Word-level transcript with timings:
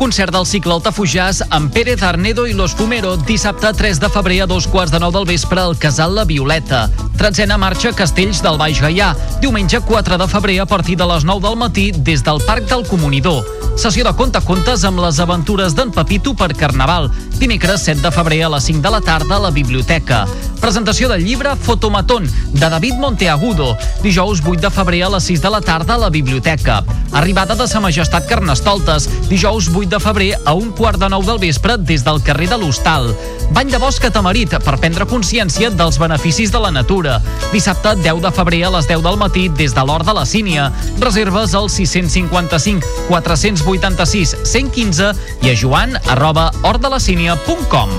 Concert 0.00 0.32
del 0.32 0.46
cicle 0.48 0.72
Altafujàs 0.78 1.42
amb 1.52 1.68
Pérez 1.74 2.00
Arnedo 2.00 2.46
i 2.48 2.56
Los 2.56 2.72
Fumero 2.72 3.18
dissabte 3.28 3.74
3 3.82 4.00
de 4.00 4.08
febrer 4.08 4.40
a 4.46 4.48
dos 4.48 4.64
quarts 4.64 4.96
de 4.96 5.02
nou 5.04 5.12
del 5.12 5.28
vespre 5.28 5.60
al 5.60 5.76
Casal 5.76 6.16
La 6.16 6.24
Violeta. 6.24 6.86
Tretzena 7.20 7.58
marxa 7.60 7.90
Castells 7.92 8.38
del 8.40 8.56
Baix 8.56 8.78
Gaià. 8.80 9.10
Diumenge 9.42 9.82
4 9.84 10.16
de 10.16 10.26
febrer 10.26 10.54
a 10.62 10.64
partir 10.64 10.96
de 10.96 11.04
les 11.04 11.26
9 11.28 11.44
del 11.44 11.56
matí 11.60 11.90
des 11.92 12.24
del 12.24 12.40
Parc 12.46 12.64
del 12.70 12.86
Comunidor. 12.88 13.44
Sessió 13.76 14.06
de 14.06 14.14
conte-contes 14.16 14.86
amb 14.88 15.02
les 15.04 15.20
aventures 15.20 15.74
d'en 15.76 15.92
Pepito 15.92 16.32
per 16.32 16.54
Carnaval. 16.56 17.10
Dimecres 17.36 17.84
7 17.84 18.00
de 18.00 18.10
febrer 18.12 18.40
a 18.44 18.48
les 18.54 18.64
5 18.64 18.80
de 18.80 18.92
la 18.92 19.02
tarda 19.04 19.36
a 19.36 19.44
la 19.44 19.50
biblioteca. 19.50 20.24
Presentació 20.60 21.08
del 21.08 21.24
llibre 21.24 21.54
Fotomatón, 21.56 22.28
de 22.52 22.68
David 22.68 22.96
Monteagudo. 23.00 23.76
Dijous 24.02 24.40
8 24.40 24.60
de 24.60 24.70
febrer 24.70 25.02
a 25.04 25.10
les 25.12 25.24
6 25.24 25.40
de 25.40 25.50
la 25.50 25.60
tarda 25.60 25.94
a 25.94 25.98
la 25.98 26.10
biblioteca. 26.10 26.84
Arribada 27.12 27.54
de 27.54 27.66
Sa 27.68 27.80
Majestat 27.80 28.28
Carnestoltes. 28.28 29.08
Dijous 29.28 29.68
8 29.68 29.88
de 29.88 30.00
febrer 30.00 30.30
a 30.44 30.52
un 30.52 30.72
quart 30.72 31.00
de 31.00 31.08
nou 31.08 31.24
del 31.24 31.40
vespre 31.40 31.76
des 31.76 32.04
del 32.04 32.22
carrer 32.22 32.48
de 32.48 32.60
l'Hostal. 32.60 33.14
Bany 33.50 33.72
de 33.72 33.80
bosc 33.82 34.04
a 34.04 34.12
Tamarit 34.14 34.52
per 34.62 34.76
prendre 34.78 35.08
consciència 35.10 35.72
dels 35.74 35.98
beneficis 35.98 36.52
de 36.52 36.60
la 36.62 36.70
natura. 36.70 37.09
Dissabte 37.52 37.96
10 38.02 38.22
de 38.22 38.32
febrer 38.34 38.62
a 38.66 38.72
les 38.76 38.88
10 38.88 39.02
del 39.06 39.18
matí 39.20 39.48
des 39.48 39.74
de 39.74 39.84
l'Hort 39.86 40.06
de 40.06 40.14
la 40.14 40.26
Sínia. 40.26 40.70
Reserves 41.00 41.54
al 41.54 41.70
655 41.70 43.08
486 43.08 44.36
115 44.44 45.12
i 45.42 45.50
a 45.50 45.56
joan 45.56 45.96
arroba 46.06 46.50
hortdelacínia.com. 46.62 47.90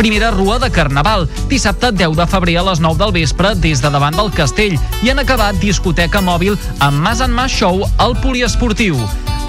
Primera 0.00 0.30
rua 0.30 0.58
de 0.58 0.70
Carnaval, 0.70 1.28
dissabte 1.48 1.92
10 1.92 2.16
de 2.16 2.26
febrer 2.26 2.56
a 2.60 2.62
les 2.70 2.80
9 2.80 2.96
del 3.02 3.12
vespre 3.12 3.54
des 3.54 3.82
de 3.82 3.90
davant 3.92 4.16
del 4.16 4.32
castell 4.32 4.78
i 5.04 5.10
han 5.12 5.20
acabat 5.20 5.60
discoteca 5.60 6.22
mòbil 6.24 6.56
amb 6.78 7.04
Mas 7.04 7.20
en 7.20 7.36
Mas 7.36 7.52
Show 7.52 7.84
al 7.98 8.16
poliesportiu. 8.22 8.96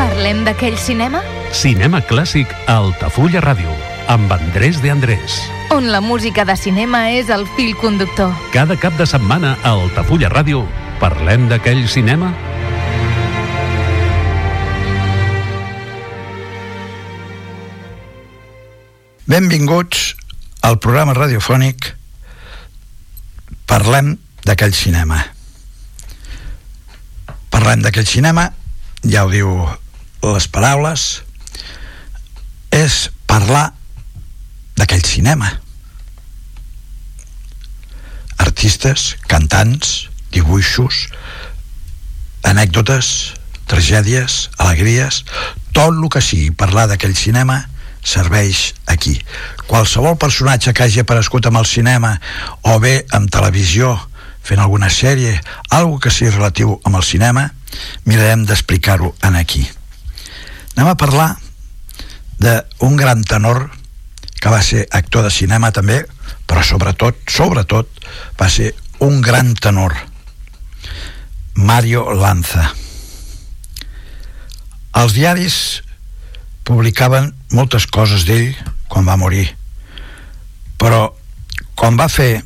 Parlem 0.00 0.42
d'aquell 0.48 0.80
cinema? 0.80 1.20
Cinema 1.52 2.00
clàssic 2.08 2.56
a 2.64 2.80
Altafulla 2.80 3.44
Ràdio, 3.44 3.76
amb 4.08 4.32
Andrés 4.32 4.80
de 4.80 4.96
Andrés. 4.96 5.57
On 5.70 5.92
la 5.92 6.00
música 6.00 6.44
de 6.48 6.56
cinema 6.56 7.10
és 7.12 7.28
el 7.28 7.44
fil 7.56 7.74
conductor. 7.76 8.32
Cada 8.54 8.76
cap 8.80 8.96
de 8.96 9.04
setmana 9.06 9.56
a 9.62 9.74
Altafulla 9.76 10.30
Ràdio 10.32 10.62
parlem 10.98 11.44
d'aquell 11.50 11.84
cinema 11.88 12.32
Benvinguts 19.28 20.14
al 20.64 20.78
programa 20.80 21.12
radiofònic 21.12 21.92
Parlem 23.68 24.14
d'aquell 24.48 24.72
cinema. 24.72 25.20
Parlem 27.52 27.82
d'aquell 27.84 28.08
cinema, 28.08 28.46
ja 29.04 29.26
ho 29.26 29.28
diu 29.28 29.50
les 30.24 30.48
paraules, 30.48 31.04
és 32.72 32.96
parlar 33.28 33.74
d'aquell 34.78 35.04
cinema. 35.04 35.50
Artistes, 38.38 39.16
cantants, 39.26 40.08
dibuixos, 40.32 41.08
anècdotes, 42.46 43.34
tragèdies, 43.68 44.48
alegries, 44.56 45.24
tot 45.74 45.92
el 45.92 46.06
que 46.12 46.22
sigui 46.24 46.54
parlar 46.54 46.86
d'aquell 46.88 47.16
cinema 47.18 47.64
serveix 48.08 48.72
aquí. 48.86 49.18
Qualsevol 49.68 50.16
personatge 50.16 50.72
que 50.72 50.86
hagi 50.86 51.02
aparegut 51.02 51.50
amb 51.50 51.60
el 51.60 51.66
cinema 51.68 52.14
o 52.62 52.78
bé 52.80 53.02
amb 53.12 53.30
televisió 53.30 53.96
fent 54.48 54.62
alguna 54.62 54.88
sèrie, 54.88 55.34
algo 55.76 55.98
que 56.00 56.12
sigui 56.14 56.32
relatiu 56.32 56.78
amb 56.88 56.96
el 56.96 57.04
cinema, 57.04 57.50
mirarem 58.08 58.46
d'explicar-ho 58.48 59.12
en 59.28 59.36
aquí. 59.36 59.66
Anem 60.76 60.88
a 60.88 60.96
parlar 60.96 61.34
d'un 62.38 62.96
gran 62.96 63.24
tenor 63.26 63.66
que 64.38 64.52
va 64.52 64.60
ser 64.62 64.86
actor 64.94 65.26
de 65.26 65.32
cinema 65.34 65.70
també, 65.74 66.02
però 66.46 66.62
sobretot, 66.64 67.18
sobretot, 67.30 67.88
va 68.38 68.48
ser 68.50 68.72
un 69.04 69.20
gran 69.22 69.54
tenor. 69.54 69.94
Mario 71.58 72.06
Lanza. 72.14 72.70
Els 74.98 75.14
diaris 75.14 75.56
publicaven 76.66 77.32
moltes 77.54 77.86
coses 77.90 78.24
d'ell 78.28 78.54
quan 78.88 79.06
va 79.06 79.18
morir, 79.18 79.46
però 80.78 81.08
quan 81.78 81.98
va 81.98 82.08
fer 82.10 82.42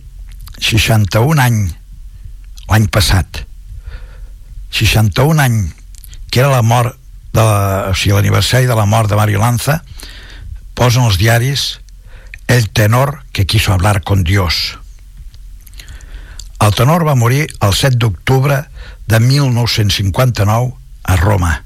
61 0.62 1.40
anys 1.42 1.76
l'any 2.70 2.88
passat, 2.88 3.42
61 4.72 5.42
anys, 5.44 5.72
que 6.32 6.40
era 6.40 6.52
la 6.52 6.62
mort 6.64 6.96
de 7.32 7.42
la, 7.44 7.90
o 7.90 7.94
sigui, 7.96 8.14
l'aniversari 8.16 8.68
de 8.68 8.76
la 8.76 8.86
mort 8.88 9.10
de 9.10 9.18
Mario 9.18 9.40
Lanza, 9.42 9.82
posen 10.76 11.04
els 11.04 11.18
diaris 11.20 11.81
el 12.52 12.68
tenor 12.68 13.24
que 13.32 13.46
quiso 13.46 13.72
hablar 13.72 14.02
con 14.02 14.24
Dios. 14.24 14.78
El 16.60 16.74
tenor 16.74 17.06
va 17.08 17.14
morir 17.14 17.46
el 17.64 17.72
7 17.72 17.96
d'octubre 17.96 18.58
de 19.08 19.20
1959 19.20 20.74
a 21.02 21.16
Roma. 21.16 21.64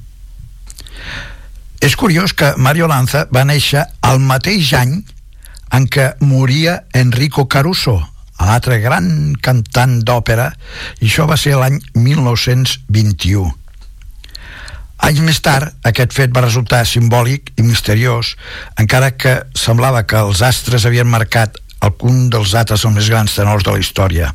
És 1.83 1.99
curiós 1.99 2.33
que 2.39 2.53
Mario 2.57 2.87
Lanza 2.87 3.27
va 3.35 3.43
néixer 3.45 3.83
al 4.01 4.23
mateix 4.23 4.71
any 4.79 5.01
en 5.75 5.91
què 5.91 6.13
moria 6.23 6.85
Enrico 6.95 7.49
Caruso, 7.51 7.99
l'altre 8.39 8.79
gran 8.79 9.35
cantant 9.43 9.99
d'òpera, 10.07 10.53
i 11.03 11.11
això 11.11 11.27
va 11.27 11.35
ser 11.35 11.59
l'any 11.59 11.83
1921. 11.99 13.51
Anys 15.05 15.21
més 15.21 15.41
tard, 15.45 15.75
aquest 15.85 16.15
fet 16.17 16.33
va 16.35 16.45
resultar 16.45 16.87
simbòlic 16.89 17.53
i 17.61 17.65
misteriós, 17.67 18.35
encara 18.81 19.13
que 19.13 19.39
semblava 19.55 20.07
que 20.09 20.19
els 20.19 20.41
astres 20.43 20.87
havien 20.89 21.09
marcat 21.09 21.59
algun 21.85 22.31
dels 22.33 22.55
altres 22.57 22.87
més 22.91 23.11
grans 23.13 23.35
tenors 23.37 23.65
de 23.67 23.75
la 23.75 23.83
història. 23.83 24.33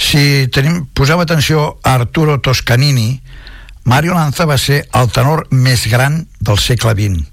Si 0.00 0.48
tenim, 0.54 0.86
poseu 0.96 1.20
atenció 1.20 1.76
a 1.84 1.98
Arturo 2.00 2.38
Toscanini, 2.40 3.20
Mario 3.84 4.14
Lanza 4.16 4.46
va 4.48 4.56
ser 4.58 4.86
el 4.96 5.12
tenor 5.12 5.46
més 5.50 5.86
gran 5.92 6.24
del 6.40 6.58
segle 6.58 6.96
XX 6.96 7.29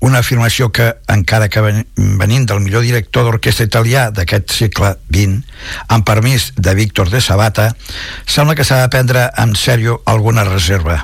una 0.00 0.20
afirmació 0.24 0.70
que, 0.72 0.86
encara 1.12 1.48
que 1.52 1.62
venint 1.62 2.46
del 2.48 2.62
millor 2.64 2.84
director 2.86 3.26
d'orquestra 3.26 3.66
italià 3.68 4.06
d'aquest 4.14 4.54
segle 4.56 4.94
XX, 5.12 5.42
amb 5.92 6.06
permís 6.08 6.50
de 6.56 6.74
Víctor 6.74 7.12
de 7.12 7.20
Sabata, 7.20 7.70
sembla 8.26 8.56
que 8.56 8.64
s'ha 8.64 8.80
de 8.80 8.88
prendre 8.92 9.28
en 9.38 9.54
sèrio 9.56 10.00
alguna 10.08 10.46
reserva. 10.48 11.02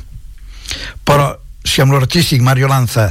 Però, 1.04 1.34
si 1.66 1.82
amb 1.82 1.93
l'artístic 1.93 2.43
Mario 2.43 2.70
Lanza 2.72 3.10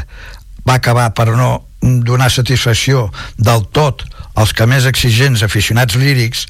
va 0.66 0.80
acabar 0.80 1.12
per 1.14 1.30
no 1.38 1.68
donar 1.82 2.32
satisfacció 2.34 3.12
del 3.38 3.68
tot 3.70 4.02
als 4.36 4.54
que 4.58 4.66
més 4.68 4.88
exigents 4.90 5.44
aficionats 5.46 5.96
lírics, 5.96 6.48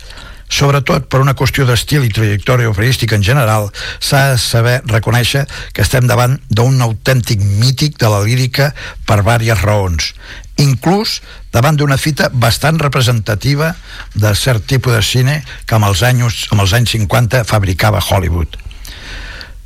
sobretot 0.49 1.07
per 1.09 1.21
una 1.23 1.35
qüestió 1.37 1.65
d'estil 1.65 2.05
i 2.05 2.13
trajectòria 2.13 2.69
operística 2.69 3.15
en 3.17 3.23
general, 3.25 3.69
s'ha 3.99 4.31
de 4.33 4.41
saber 4.41 4.75
reconèixer 4.89 5.45
que 5.73 5.83
estem 5.85 6.07
davant 6.07 6.37
d'un 6.49 6.81
autèntic 6.85 7.41
mític 7.41 7.97
de 8.01 8.11
la 8.11 8.21
lírica 8.25 8.71
per 9.05 9.21
diverses 9.21 9.63
raons, 9.63 10.11
inclús 10.61 11.21
davant 11.53 11.77
d'una 11.77 11.97
fita 11.97 12.29
bastant 12.31 12.79
representativa 12.79 13.73
de 14.13 14.35
cert 14.35 14.67
tipus 14.67 14.93
de 14.93 15.01
cine 15.03 15.41
que 15.65 15.75
amb 15.75 15.89
els 15.89 16.03
anys, 16.03 16.45
amb 16.51 16.63
els 16.65 16.75
anys 16.77 16.95
50 16.95 17.43
fabricava 17.47 18.03
Hollywood. 18.03 18.61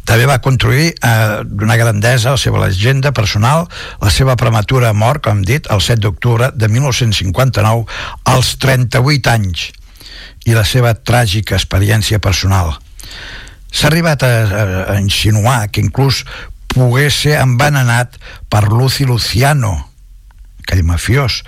També 0.10 0.26
va 0.26 0.40
construir 0.42 0.88
eh, 0.90 1.42
d'una 1.46 1.76
grandesa 1.78 2.32
la 2.34 2.42
seva 2.42 2.64
llegenda 2.64 3.12
personal, 3.14 3.68
la 4.02 4.10
seva 4.10 4.34
prematura 4.42 4.90
mort, 4.98 5.22
com 5.22 5.38
hem 5.38 5.44
dit, 5.46 5.70
el 5.70 5.84
7 5.86 6.02
d'octubre 6.02 6.50
de 6.56 6.70
1959, 6.72 7.86
als 8.34 8.56
38 8.58 9.30
anys, 9.30 9.68
i 10.46 10.56
la 10.56 10.66
seva 10.66 10.94
tràgica 10.94 11.58
experiència 11.58 12.22
personal. 12.24 12.76
S'ha 13.72 13.90
arribat 13.90 14.24
a, 14.24 14.30
a, 14.30 14.64
a 14.94 14.96
insinuar 15.02 15.68
que 15.70 15.84
inclús 15.84 16.24
pogués 16.70 17.22
ser 17.26 17.38
envenenat 17.42 18.18
per 18.50 18.68
Lucy 18.70 19.06
Luciano, 19.10 19.74
aquell 20.64 20.86
mafiós, 20.86 21.42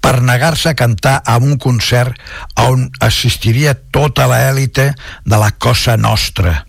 per 0.00 0.20
negar-se 0.22 0.70
a 0.70 0.78
cantar 0.78 1.18
a 1.26 1.36
un 1.42 1.58
concert 1.58 2.14
on 2.62 2.88
assistiria 3.02 3.74
tota 3.74 4.28
l'èlite 4.30 4.92
de 5.26 5.38
la 5.38 5.50
Cosa 5.58 5.96
Nostra. 5.98 6.64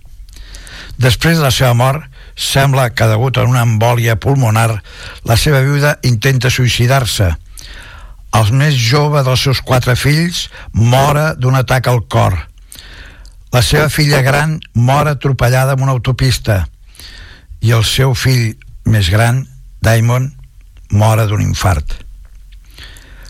Després 1.00 1.38
de 1.38 1.46
la 1.46 1.54
seva 1.54 1.76
mort, 1.78 2.04
sembla 2.36 2.90
que 2.92 3.08
degut 3.08 3.38
a 3.38 3.46
una 3.48 3.62
embòlia 3.64 4.18
pulmonar, 4.20 4.82
la 5.24 5.38
seva 5.38 5.62
viuda 5.64 5.98
intenta 6.08 6.50
suïcidar-se, 6.52 7.30
el 8.38 8.52
més 8.54 8.76
jove 8.78 9.24
dels 9.26 9.44
seus 9.48 9.62
quatre 9.66 9.96
fills 9.98 10.48
mora 10.74 11.34
d'un 11.36 11.58
atac 11.58 11.90
al 11.90 12.04
cor. 12.08 12.36
La 13.54 13.64
seva 13.66 13.90
filla 13.90 14.22
gran 14.22 14.60
mor 14.74 15.10
atropellada 15.10 15.74
en 15.74 15.86
una 15.86 15.96
autopista 15.98 16.66
i 17.66 17.74
el 17.76 17.84
seu 17.84 18.14
fill 18.14 18.54
més 18.86 19.10
gran, 19.10 19.42
Diamond, 19.82 20.30
mora 20.92 21.26
d'un 21.26 21.42
infart. 21.42 21.98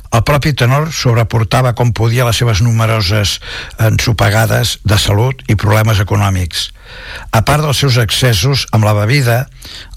El 0.10 0.24
propi 0.26 0.56
tenor 0.58 0.88
sobreportava 0.90 1.76
com 1.78 1.92
podia 1.94 2.26
les 2.26 2.40
seves 2.42 2.64
numeroses 2.66 3.36
ensopegades 3.86 4.80
de 4.82 4.98
salut 4.98 5.44
i 5.54 5.58
problemes 5.60 6.02
econòmics. 6.02 6.72
A 7.30 7.44
part 7.46 7.62
dels 7.62 7.78
seus 7.78 8.00
excessos 8.02 8.66
amb 8.74 8.88
la 8.90 8.96
bebida, 8.98 9.44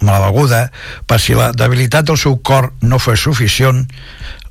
amb 0.03 0.11
la 0.11 0.21
beguda, 0.27 0.67
per 1.09 1.17
si 1.17 1.33
la 1.39 1.49
debilitat 1.57 2.11
del 2.11 2.21
seu 2.21 2.37
cor 2.45 2.75
no 2.85 3.01
fos 3.01 3.25
suficient, 3.25 3.87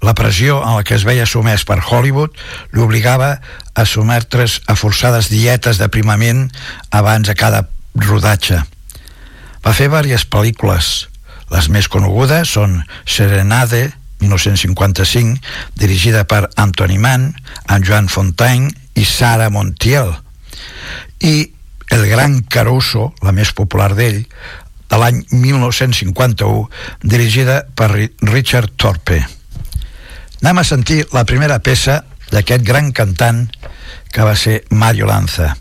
la 0.01 0.15
pressió 0.17 0.59
en 0.65 0.75
la 0.75 0.83
que 0.83 0.95
es 0.97 1.05
veia 1.05 1.27
sumès 1.29 1.63
per 1.67 1.79
Hollywood 1.79 2.33
l'obligava 2.73 3.35
a 3.77 3.85
sometre's 3.85 4.59
a 4.67 4.75
forçades 4.75 5.29
dietes 5.29 5.77
d'aprimament 5.77 6.49
abans 6.89 7.29
de 7.29 7.35
cada 7.37 7.67
rodatge. 7.95 8.63
Va 9.61 9.73
fer 9.77 9.89
diverses 9.89 10.25
pel·lícules. 10.25 10.91
Les 11.51 11.67
més 11.69 11.87
conegudes 11.91 12.49
són 12.49 12.79
Serenade, 13.05 13.91
1955, 14.21 15.41
dirigida 15.77 16.23
per 16.29 16.47
Anthony 16.55 16.97
Mann, 17.01 17.31
amb 17.67 17.85
Joan 17.85 18.09
Fontaine 18.09 18.71
i 18.95 19.05
Sara 19.05 19.49
Montiel. 19.49 20.13
I 21.21 21.51
El 21.91 22.07
gran 22.07 22.39
Caruso, 22.47 23.09
la 23.21 23.33
més 23.35 23.51
popular 23.51 23.91
d'ell, 23.97 24.23
de 24.91 24.99
l'any 24.99 25.21
1951, 25.31 26.69
dirigida 27.03 27.61
per 27.75 27.91
Richard 28.31 28.71
Thorpe. 28.79 29.40
Anem 30.41 30.57
a 30.57 30.63
sentir 30.65 31.03
la 31.13 31.21
primera 31.29 31.59
peça 31.61 31.99
d'aquest 32.33 32.63
gran 32.65 32.89
cantant 32.97 33.43
que 34.09 34.25
va 34.25 34.33
ser 34.33 34.63
Mario 34.73 35.05
Lanza, 35.05 35.51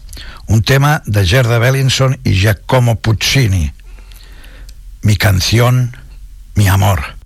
un 0.49 0.65
tema 0.65 1.03
de 1.05 1.27
Gerda 1.29 1.61
Bellinson 1.61 2.17
i 2.25 2.33
Giacomo 2.33 2.97
Puccini. 2.97 3.69
Mi 5.03 5.17
canción, 5.17 5.93
mi 6.55 6.69
amor. 6.69 7.20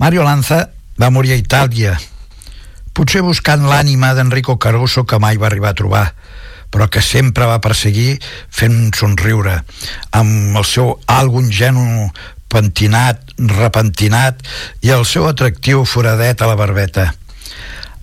Mario 0.00 0.22
Lanza 0.24 0.70
va 0.96 1.10
morir 1.12 1.34
a 1.34 1.36
Itàlia, 1.36 1.90
potser 2.96 3.20
buscant 3.20 3.66
l'ànima 3.68 4.14
d'Enrico 4.16 4.54
Caruso 4.56 5.04
que 5.04 5.18
mai 5.20 5.36
va 5.36 5.50
arribar 5.50 5.74
a 5.74 5.76
trobar, 5.76 6.04
però 6.72 6.86
que 6.88 7.02
sempre 7.04 7.44
va 7.44 7.58
perseguir 7.60 8.14
fent 8.48 8.78
un 8.78 8.94
somriure, 8.96 9.58
amb 10.16 10.56
el 10.56 10.64
seu 10.64 10.94
algun 11.04 11.50
genu 11.52 12.08
pentinat, 12.48 13.34
repentinat 13.36 14.40
i 14.80 14.94
el 14.96 15.04
seu 15.04 15.28
atractiu 15.28 15.84
foradet 15.84 16.40
a 16.40 16.48
la 16.48 16.56
barbeta. 16.56 17.10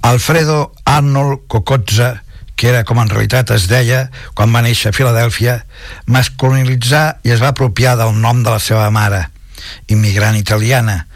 Alfredo 0.06 0.76
Arnold 0.86 1.48
Cocozza, 1.50 2.22
que 2.54 2.70
era 2.70 2.86
com 2.86 3.02
en 3.02 3.10
realitat 3.10 3.56
es 3.58 3.66
deia 3.74 4.06
quan 4.38 4.54
va 4.54 4.62
néixer 4.62 4.94
a 4.94 5.00
Filadèlfia, 5.00 5.64
masculinitzà 6.06 7.24
i 7.26 7.34
es 7.34 7.42
va 7.42 7.56
apropiar 7.58 7.98
del 7.98 8.14
nom 8.22 8.46
de 8.46 8.54
la 8.54 8.62
seva 8.62 8.86
mare, 8.94 9.26
immigrant 9.90 10.38
italiana, 10.38 11.08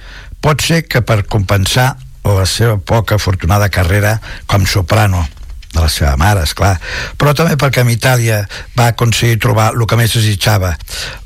Pot 0.42 0.64
ser 0.66 0.84
que 0.90 1.04
per 1.06 1.24
compensar 1.30 1.94
la 2.26 2.46
seva 2.46 2.78
poca 2.78 3.18
afortunada 3.18 3.70
carrera 3.70 4.20
com 4.50 4.66
soprano 4.66 5.24
de 5.72 5.80
la 5.80 5.90
seva 5.90 6.18
mare, 6.20 6.44
és 6.44 6.54
clar, 6.58 6.76
però 7.18 7.34
també 7.38 7.56
perquè 7.60 7.86
en 7.86 7.92
Itàlia 7.94 8.42
va 8.76 8.90
aconseguir 8.92 9.40
trobar 9.40 9.70
el 9.72 9.86
que 9.88 9.98
més 10.00 10.14
desitjava, 10.18 10.74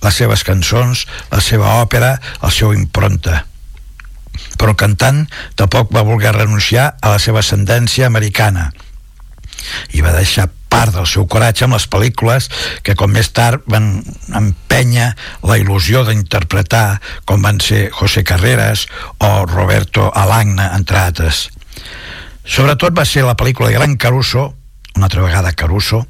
les 0.04 0.20
seves 0.22 0.46
cançons, 0.46 1.06
la 1.32 1.42
seva 1.42 1.80
òpera, 1.82 2.16
el 2.44 2.54
seu 2.54 2.76
impronta. 2.76 3.44
Però 4.60 4.72
el 4.72 4.80
cantant 4.80 5.24
tampoc 5.58 5.92
va 5.96 6.06
voler 6.06 6.36
renunciar 6.36 6.92
a 7.02 7.16
la 7.16 7.20
seva 7.20 7.42
ascendència 7.42 8.06
americana 8.08 8.70
i 9.98 10.04
va 10.06 10.14
deixar 10.14 10.50
part 10.76 10.92
del 10.96 11.08
seu 11.08 11.24
coratge 11.32 11.64
amb 11.66 11.78
les 11.78 11.88
pel·lícules 11.88 12.50
que 12.84 12.98
com 13.00 13.14
més 13.16 13.32
tard 13.36 13.64
van 13.72 14.02
empènyer 14.36 15.14
la 15.48 15.58
il·lusió 15.62 16.04
d'interpretar 16.08 17.00
com 17.30 17.46
van 17.46 17.62
ser 17.64 17.88
José 17.96 18.26
Carreras 18.28 18.88
o 19.24 19.46
Roberto 19.48 20.10
Alagna, 20.12 20.74
entre 20.76 21.00
altres. 21.00 21.48
Sobretot 22.44 22.96
va 22.98 23.08
ser 23.08 23.24
la 23.24 23.38
pel·lícula 23.40 23.72
Gran 23.72 23.96
Caruso, 23.96 24.52
una 24.96 25.08
altra 25.08 25.24
vegada 25.24 25.56
Caruso, 25.56 26.04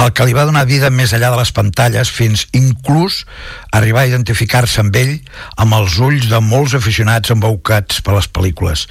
el 0.00 0.12
que 0.12 0.26
li 0.28 0.36
va 0.36 0.44
donar 0.48 0.66
vida 0.68 0.92
més 0.92 1.14
enllà 1.16 1.32
de 1.32 1.40
les 1.40 1.52
pantalles 1.56 2.12
fins 2.12 2.46
inclús 2.56 3.24
arribar 3.72 4.04
a 4.04 4.12
identificar-se 4.12 4.84
amb 4.84 4.96
ell 5.00 5.16
amb 5.56 5.80
els 5.80 5.96
ulls 6.00 6.28
de 6.28 6.40
molts 6.44 6.76
aficionats 6.76 7.32
embaucats 7.32 8.04
per 8.04 8.16
les 8.18 8.28
pel·lícules. 8.28 8.86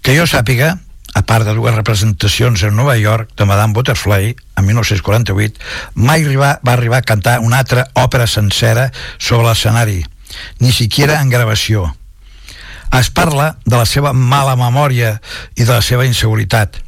Que 0.00 0.16
jo 0.16 0.26
sàpiga, 0.28 0.76
a 1.16 1.22
part 1.24 1.46
de 1.48 1.54
dues 1.56 1.74
representacions 1.74 2.60
en 2.68 2.76
Nova 2.76 2.98
York 3.00 3.30
de 3.40 3.46
Madame 3.48 3.72
Butterfly 3.72 4.36
en 4.36 4.66
1948, 4.66 5.56
mai 5.94 6.20
arribar, 6.20 6.60
va 6.60 6.74
arribar 6.74 6.98
a 7.00 7.08
cantar 7.08 7.38
una 7.40 7.62
altra 7.64 7.86
òpera 7.96 8.26
sencera 8.28 8.90
sobre 9.16 9.46
l'escenari, 9.48 10.02
ni 10.60 10.72
siquiera 10.76 11.22
en 11.22 11.32
gravació. 11.32 11.88
Es 12.92 13.08
parla 13.08 13.56
de 13.64 13.78
la 13.78 13.86
seva 13.88 14.12
mala 14.12 14.58
memòria 14.60 15.16
i 15.56 15.64
de 15.64 15.72
la 15.72 15.80
seva 15.80 16.04
inseguretat. 16.04 16.82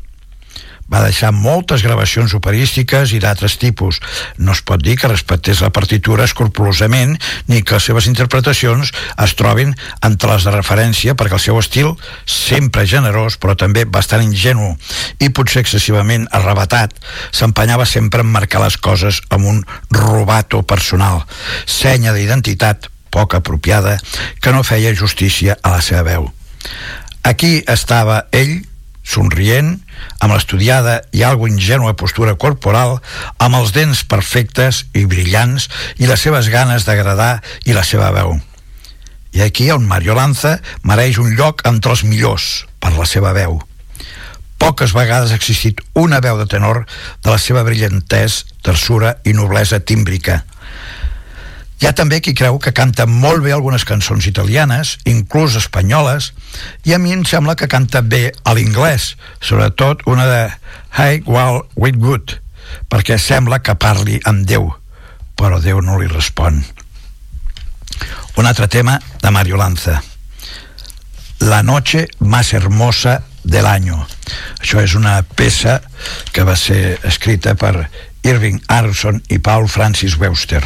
Va 0.89 1.03
deixar 1.05 1.35
moltes 1.37 1.83
gravacions 1.85 2.33
operístiques 2.37 3.13
i 3.13 3.21
d'altres 3.21 3.59
tipus. 3.61 4.01
No 4.39 4.55
es 4.57 4.63
pot 4.65 4.83
dir 4.83 4.97
que 4.97 5.11
respectés 5.11 5.61
la 5.61 5.73
partitura 5.75 6.25
escrupulosament 6.25 7.17
ni 7.49 7.63
que 7.63 7.77
les 7.77 7.89
seves 7.91 8.09
interpretacions 8.09 8.93
es 9.25 9.35
trobin 9.37 9.75
entre 10.03 10.33
les 10.33 10.47
de 10.49 10.55
referència 10.55 11.17
perquè 11.19 11.37
el 11.37 11.45
seu 11.45 11.61
estil, 11.61 11.95
sempre 12.25 12.87
generós 12.89 13.37
però 13.37 13.57
també 13.59 13.85
bastant 13.85 14.25
ingenu 14.25 14.75
i 15.21 15.29
potser 15.29 15.63
excessivament 15.65 16.29
arrebatat, 16.33 16.95
s'empenyava 17.33 17.87
sempre 17.87 18.25
en 18.25 18.33
marcar 18.33 18.63
les 18.65 18.79
coses 18.81 19.21
amb 19.29 19.49
un 19.53 19.65
robato 19.93 20.63
personal, 20.63 21.25
senya 21.67 22.15
d'identitat 22.17 22.89
poc 23.11 23.35
apropiada 23.35 23.99
que 24.41 24.53
no 24.53 24.65
feia 24.65 24.95
justícia 24.95 25.57
a 25.63 25.77
la 25.77 25.85
seva 25.85 26.05
veu. 26.09 26.29
Aquí 27.25 27.63
estava 27.67 28.27
ell, 28.33 28.63
somrient, 29.05 29.79
amb 30.19 30.35
l'estudiada 30.35 30.99
i 31.13 31.25
algo 31.27 31.49
ingènua 31.49 31.97
postura 31.99 32.37
corporal, 32.41 32.99
amb 33.39 33.59
els 33.61 33.73
dents 33.77 34.05
perfectes 34.09 34.85
i 34.95 35.07
brillants 35.07 35.69
i 35.99 36.11
les 36.11 36.21
seves 36.21 36.51
ganes 36.53 36.87
d'agradar 36.89 37.39
i 37.65 37.77
la 37.77 37.85
seva 37.87 38.11
veu. 38.15 38.37
I 39.37 39.45
aquí 39.45 39.71
on 39.71 39.87
Mario 39.87 40.17
Lanza 40.19 40.59
mereix 40.83 41.19
un 41.23 41.35
lloc 41.37 41.65
entre 41.69 41.93
els 41.95 42.05
millors 42.05 42.67
per 42.81 42.95
la 42.97 43.07
seva 43.07 43.35
veu. 43.37 43.61
Poques 44.59 44.91
vegades 44.97 45.31
ha 45.31 45.39
existit 45.39 45.81
una 45.95 46.19
veu 46.21 46.39
de 46.39 46.49
tenor 46.51 46.83
de 47.23 47.31
la 47.31 47.39
seva 47.39 47.63
brillantès, 47.63 48.45
tersura 48.63 49.19
i 49.25 49.37
noblesa 49.37 49.79
tímbrica– 49.81 50.43
hi 51.79 51.87
ha 51.87 51.93
també 51.95 52.19
qui 52.19 52.35
creu 52.35 52.59
que 52.59 52.75
canta 52.75 53.07
molt 53.07 53.45
bé 53.45 53.53
algunes 53.55 53.85
cançons 53.87 54.27
italianes, 54.27 54.97
inclús 55.07 55.55
espanyoles, 55.61 56.33
i 56.85 56.95
a 56.95 56.99
mi 56.99 57.13
em 57.15 57.23
sembla 57.23 57.55
que 57.55 57.71
canta 57.71 58.03
bé 58.03 58.33
a 58.43 58.55
l'inglès, 58.59 59.13
sobretot 59.41 60.03
una 60.11 60.27
de 60.27 60.43
Hey, 60.99 61.23
well, 61.27 61.63
good, 61.77 62.35
perquè 62.91 63.19
sembla 63.19 63.61
que 63.63 63.77
parli 63.79 64.19
amb 64.27 64.47
Déu, 64.49 64.73
però 65.39 65.61
Déu 65.63 65.81
no 65.85 66.01
li 66.01 66.11
respon. 66.11 66.65
Un 68.39 68.47
altre 68.47 68.67
tema 68.67 68.99
de 69.23 69.31
Mario 69.31 69.57
Lanza. 69.57 70.03
La 71.39 71.63
noche 71.63 72.09
más 72.19 72.53
hermosa 72.53 73.23
del 73.45 73.67
año. 73.67 74.07
Això 74.59 74.83
és 74.83 74.95
una 74.99 75.23
peça 75.23 75.81
que 76.33 76.43
va 76.43 76.57
ser 76.59 76.99
escrita 77.07 77.55
per 77.55 77.89
Irving 78.27 78.61
Arson 78.67 79.23
i 79.31 79.39
Paul 79.39 79.69
Francis 79.71 80.19
Webster. 80.19 80.65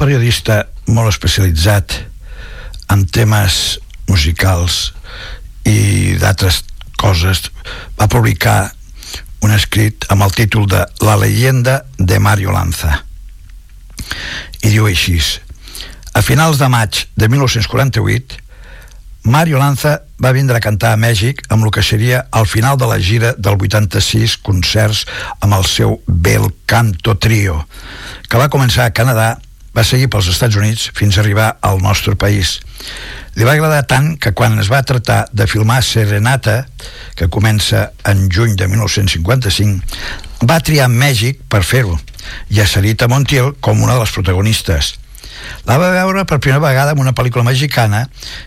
Periodista 0.00 0.62
molt 0.88 1.10
especialitzat 1.12 1.92
en 2.90 3.04
temes 3.12 3.78
musicals 4.08 4.94
i 5.68 6.16
d'altres 6.20 6.62
coses 7.00 7.42
va 7.98 8.08
publicar 8.08 8.70
un 9.44 9.52
escrit 9.52 10.06
amb 10.12 10.24
el 10.24 10.32
títol 10.36 10.64
de 10.68 10.80
La 11.04 11.18
leyenda 11.20 11.82
de 11.98 12.18
Mario 12.18 12.52
Lanza. 12.52 13.02
I 14.64 14.72
diu 14.72 14.88
així 14.88 15.18
a 16.16 16.22
finals 16.24 16.58
de 16.58 16.68
maig 16.72 17.04
de 17.16 17.28
1948 17.28 18.40
Mario 19.30 19.60
Lanza 19.60 19.98
va 20.16 20.32
vindre 20.32 20.56
a 20.56 20.64
cantar 20.64 20.94
a 20.94 21.00
Mèxic 21.00 21.44
amb 21.52 21.68
el 21.68 21.74
que 21.76 21.84
seria 21.84 22.24
el 22.40 22.48
final 22.48 22.80
de 22.80 22.88
la 22.88 22.96
gira 22.98 23.34
del 23.36 23.60
86 23.60 24.38
concerts 24.40 25.04
amb 25.44 25.54
el 25.60 25.68
seu 25.68 26.00
Bel 26.08 26.48
Canto 26.64 27.18
Trio 27.20 27.60
que 28.32 28.40
va 28.40 28.48
començar 28.48 28.88
a 28.88 28.96
Canadà 28.96 29.36
va 29.76 29.84
seguir 29.86 30.10
pels 30.10 30.28
Estats 30.32 30.58
Units 30.58 30.90
fins 30.96 31.16
a 31.16 31.22
arribar 31.24 31.56
al 31.62 31.80
nostre 31.82 32.16
país. 32.18 32.58
Li 33.38 33.46
va 33.46 33.54
agradar 33.54 33.84
tant 33.90 34.14
que 34.18 34.32
quan 34.36 34.58
es 34.58 34.70
va 34.72 34.82
tractar 34.86 35.24
de 35.32 35.46
filmar 35.46 35.80
Serenata, 35.86 36.64
que 37.16 37.30
comença 37.30 37.90
en 38.04 38.26
juny 38.32 38.56
de 38.58 38.66
1955, 38.68 40.46
va 40.50 40.60
triar 40.64 40.90
Mèxic 40.90 41.44
per 41.48 41.62
fer-ho, 41.66 41.98
i 42.50 42.60
a 42.60 42.66
Sarita 42.66 43.08
Montiel 43.08 43.54
com 43.60 43.82
una 43.82 43.94
de 43.94 44.04
les 44.04 44.14
protagonistes. 44.16 44.96
La 45.68 45.78
va 45.80 45.90
veure 45.94 46.24
per 46.28 46.38
primera 46.38 46.62
vegada 46.62 46.94
en 46.94 47.02
una 47.02 47.14
pel·lícula 47.16 47.44
mexicana 47.46 48.06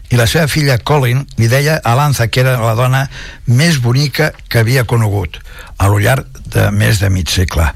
i 0.09 0.19
la 0.19 0.27
seva 0.29 0.47
filla 0.51 0.79
Colin 0.79 1.23
li 1.39 1.49
deia 1.51 1.79
a 1.83 1.95
Lanza 1.99 2.27
que 2.27 2.43
era 2.43 2.57
la 2.61 2.75
dona 2.79 3.05
més 3.47 3.79
bonica 3.83 4.31
que 4.49 4.63
havia 4.63 4.87
conegut 4.89 5.39
a 5.77 5.89
lo 5.91 5.99
llarg 5.99 6.27
de 6.53 6.69
més 6.71 6.99
de 7.01 7.09
mig 7.09 7.29
segle. 7.33 7.69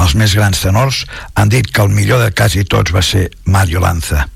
Els 0.00 0.16
més 0.16 0.34
grans 0.34 0.60
tenors 0.62 1.04
han 1.34 1.50
dit 1.52 1.70
que 1.70 1.82
el 1.82 1.94
millor 1.94 2.22
de 2.24 2.32
quasi 2.32 2.64
tots 2.64 2.94
va 2.94 3.02
ser 3.04 3.28
Mario 3.44 3.82
Lanza. 3.84 4.26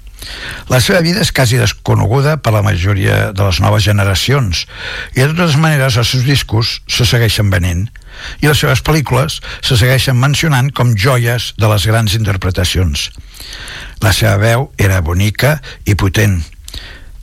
La 0.73 0.81
seva 0.81 1.03
vida 1.05 1.21
és 1.21 1.33
quasi 1.37 1.59
desconeguda 1.61 2.39
per 2.41 2.55
la 2.55 2.63
majoria 2.65 3.33
de 3.37 3.45
les 3.45 3.61
noves 3.61 3.85
generacions 3.85 4.65
i 5.13 5.21
de 5.21 5.29
totes 5.35 5.59
maneres 5.61 5.99
els 6.01 6.15
seus 6.15 6.25
discos 6.25 6.79
se 6.89 7.05
segueixen 7.09 7.53
venent 7.53 7.87
i 8.41 8.49
les 8.49 8.61
seves 8.63 8.81
pel·lícules 8.87 9.41
se 9.61 9.77
segueixen 9.77 10.17
mencionant 10.21 10.71
com 10.73 10.95
joies 10.97 11.53
de 11.61 11.71
les 11.71 11.87
grans 11.91 12.17
interpretacions. 12.17 13.11
La 14.05 14.13
seva 14.13 14.37
veu 14.37 14.67
era 14.77 15.01
bonica 15.01 15.57
i 15.89 15.95
potent. 15.97 16.43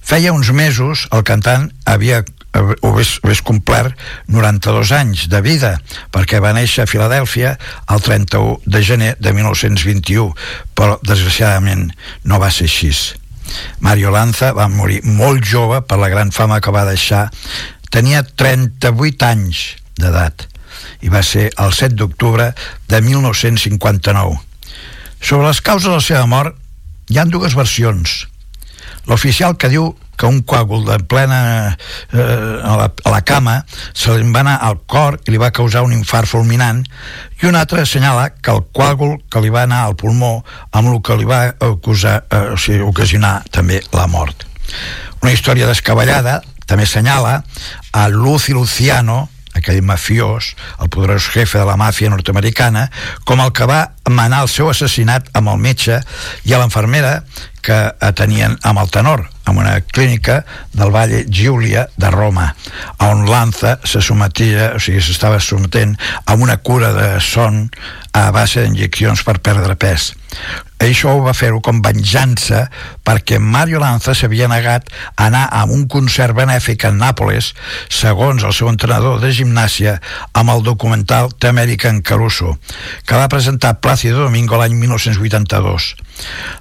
Feia 0.02 0.32
uns 0.34 0.50
mesos 0.50 1.04
el 1.14 1.22
cantant 1.28 1.68
havia 1.86 2.24
hagués, 2.58 3.20
hagués 3.22 3.42
complert 3.46 4.00
92 4.34 4.92
anys 4.98 5.28
de 5.30 5.44
vida 5.46 5.76
perquè 6.12 6.40
va 6.42 6.56
néixer 6.58 6.84
a 6.84 6.90
Filadèlfia 6.90 7.54
el 7.94 8.02
31 8.02 8.58
de 8.66 8.82
gener 8.82 9.12
de 9.22 9.34
1921 9.38 10.34
però 10.74 10.98
desgraciadament 11.06 11.92
no 12.26 12.40
va 12.42 12.50
ser 12.50 12.66
així. 12.66 12.90
Mario 13.80 14.10
Lanza 14.10 14.50
va 14.58 14.66
morir 14.72 15.04
molt 15.06 15.46
jove 15.46 15.84
per 15.86 16.00
la 16.02 16.10
gran 16.10 16.32
fama 16.34 16.60
que 16.62 16.74
va 16.74 16.88
deixar. 16.90 17.28
Tenia 17.94 18.24
38 18.24 19.28
anys 19.28 19.62
d'edat 20.02 20.48
i 21.06 21.14
va 21.14 21.22
ser 21.22 21.52
el 21.62 21.78
7 21.78 21.94
d'octubre 22.00 22.50
de 22.90 23.02
1959 23.06 24.40
sobre 25.22 25.46
les 25.46 25.62
causes 25.62 25.86
de 25.86 26.00
la 26.00 26.02
seva 26.02 26.26
mort 26.26 26.58
hi 27.12 27.20
han 27.20 27.32
dues 27.32 27.56
versions. 27.60 28.24
L'oficial 29.10 29.58
que 29.60 29.70
diu 29.72 29.92
que 30.16 30.30
un 30.30 30.44
coàgul 30.46 30.84
de 30.86 31.00
plena 31.10 31.40
eh, 32.14 32.20
a, 32.22 32.74
la, 32.78 32.88
a 32.88 33.12
la 33.12 33.22
cama 33.26 33.56
se 33.68 34.14
li 34.14 34.28
va 34.30 34.44
anar 34.44 34.60
al 34.62 34.78
cor 34.86 35.18
i 35.26 35.34
li 35.34 35.42
va 35.42 35.50
causar 35.56 35.82
un 35.84 35.96
infart 35.96 36.30
fulminant 36.30 36.84
i 37.42 37.50
un 37.50 37.58
altre 37.58 37.82
assenyala 37.82 38.30
que 38.38 38.54
el 38.54 38.62
coàgul 38.78 39.18
que 39.34 39.42
li 39.42 39.50
va 39.50 39.66
anar 39.66 39.82
al 39.88 39.98
pulmó 39.98 40.44
amb 40.72 40.94
el 40.94 41.02
que 41.02 41.18
li 41.18 41.26
va 41.26 41.42
acusar, 41.58 42.22
eh, 42.30 42.54
o 42.54 42.58
sigui, 42.62 42.86
ocasionar 42.86 43.40
també 43.50 43.82
la 43.98 44.06
mort. 44.08 44.46
Una 45.22 45.34
història 45.34 45.68
descabellada 45.68 46.40
també 46.70 46.86
assenyala 46.86 47.42
a 47.92 48.08
Lucy 48.14 48.54
Luciano 48.54 49.26
aquell 49.58 49.82
mafiós, 49.84 50.54
el 50.80 50.90
poderós 50.90 51.28
jefe 51.34 51.60
de 51.60 51.66
la 51.68 51.78
màfia 51.80 52.10
nord-americana, 52.12 52.88
com 53.26 53.42
el 53.44 53.52
que 53.52 53.68
va 53.68 53.82
manar 54.10 54.44
el 54.46 54.52
seu 54.52 54.70
assassinat 54.72 55.30
amb 55.38 55.52
el 55.52 55.60
metge 55.62 56.00
i 56.48 56.54
a 56.54 56.62
l'enfermera 56.62 57.22
que 57.62 57.78
atenien 58.02 58.58
amb 58.66 58.82
el 58.82 58.90
tenor, 58.90 59.28
en 59.48 59.58
una 59.58 59.76
clínica 59.82 60.46
del 60.74 60.94
Valle 60.94 61.26
Giulia 61.30 61.88
de 61.98 62.10
Roma, 62.10 62.56
on 63.00 63.26
Lanza 63.30 63.80
se 63.84 64.02
sometia, 64.02 64.72
o 64.76 64.80
sigui, 64.80 65.02
s'estava 65.04 65.40
sometent 65.40 65.98
a 66.26 66.38
una 66.40 66.58
cura 66.58 66.94
de 66.96 67.12
son 67.22 67.68
a 68.14 68.30
base 68.32 68.64
d'injeccions 68.64 69.24
per 69.28 69.40
perdre 69.44 69.76
pes. 69.76 70.12
Això 70.82 71.14
ho 71.14 71.22
va 71.22 71.34
fer-ho 71.38 71.60
com 71.62 71.82
venjança 71.86 72.64
perquè 73.06 73.38
Mario 73.40 73.82
Lanza 73.84 74.16
s'havia 74.18 74.48
negat 74.50 74.88
a 75.16 75.28
anar 75.28 75.44
a 75.52 75.66
un 75.70 75.86
concert 75.92 76.34
benèfic 76.38 76.88
a 76.88 76.92
Nàpoles, 76.96 77.52
segons 77.90 78.44
el 78.48 78.56
seu 78.58 78.70
entrenador 78.72 79.20
de 79.22 79.30
gimnàsia, 79.36 80.00
amb 80.34 80.56
el 80.56 80.64
documental 80.66 81.30
The 81.38 81.52
American 81.52 82.02
Caruso, 82.02 82.58
que 83.06 83.20
va 83.20 83.30
presentar 83.30 83.80
Plácido 83.80 84.24
Domingo 84.24 84.58
l'any 84.58 84.74
1982. 84.80 85.94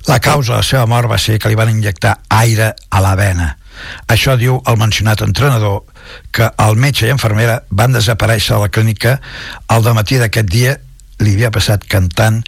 La 0.08 0.20
causa 0.20 0.52
de 0.52 0.60
la 0.60 0.66
seva 0.66 0.86
mort 0.86 1.08
va 1.08 1.18
ser 1.18 1.38
que 1.38 1.48
li 1.48 1.58
van 1.58 1.72
injectar 1.72 2.18
aire 2.42 2.74
a 2.90 3.00
la 3.00 3.16
vena 3.16 3.54
Això 4.10 4.36
diu 4.40 4.58
el 4.68 4.78
mencionat 4.80 5.22
entrenador 5.24 5.82
que 6.34 6.48
el 6.64 6.78
metge 6.80 7.06
i 7.06 7.12
infermera 7.14 7.60
van 7.70 7.94
desaparèixer 7.96 8.56
de 8.56 8.62
la 8.64 8.72
clínica 8.74 9.18
al 9.68 9.86
matí 9.94 10.18
d'aquest 10.20 10.50
dia 10.50 10.76
li 11.20 11.36
havia 11.36 11.52
passat 11.54 11.84
cantant 11.90 12.40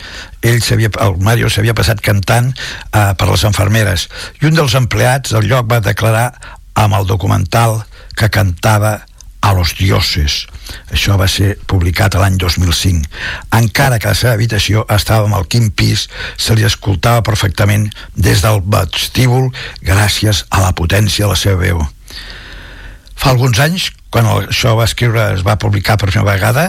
ell 0.42 0.60
s'havia, 0.64 0.90
el 1.04 1.18
Mario 1.20 1.50
s'havia 1.52 1.76
passat 1.76 2.00
cantant 2.04 2.50
eh, 2.52 3.12
per 3.18 3.28
les 3.30 3.46
enfermeres 3.48 4.08
i 4.40 4.48
un 4.48 4.58
dels 4.58 4.76
empleats 4.78 5.36
del 5.36 5.48
lloc 5.50 5.70
va 5.70 5.82
declarar 5.84 6.30
amb 6.74 6.96
el 6.96 7.06
documental 7.06 7.82
que 8.16 8.30
cantava 8.32 9.02
a 9.42 9.52
los 9.52 9.74
dioses. 9.76 10.46
Això 10.94 11.16
va 11.18 11.26
ser 11.28 11.56
publicat 11.68 12.14
l'any 12.14 12.36
2005. 12.38 13.08
Encara 13.58 13.98
que 13.98 14.12
la 14.12 14.18
seva 14.18 14.36
habitació 14.38 14.84
estava 14.96 15.26
en 15.26 15.34
el 15.36 15.48
quim 15.50 15.72
pis, 15.74 16.06
se 16.38 16.54
li 16.54 16.64
escoltava 16.64 17.24
perfectament 17.26 17.88
des 18.14 18.44
del 18.46 18.62
vestíbul 18.62 19.50
gràcies 19.82 20.46
a 20.48 20.62
la 20.62 20.70
potència 20.78 21.26
de 21.26 21.34
la 21.34 21.40
seva 21.42 21.58
veu. 21.64 21.82
Fa 23.22 23.30
alguns 23.30 23.60
anys, 23.62 23.84
quan 24.10 24.26
això 24.26 24.72
va 24.74 24.84
escriure, 24.88 25.28
es 25.36 25.44
va 25.46 25.54
publicar 25.62 25.94
per 25.94 26.08
primera 26.08 26.26
vegada, 26.26 26.64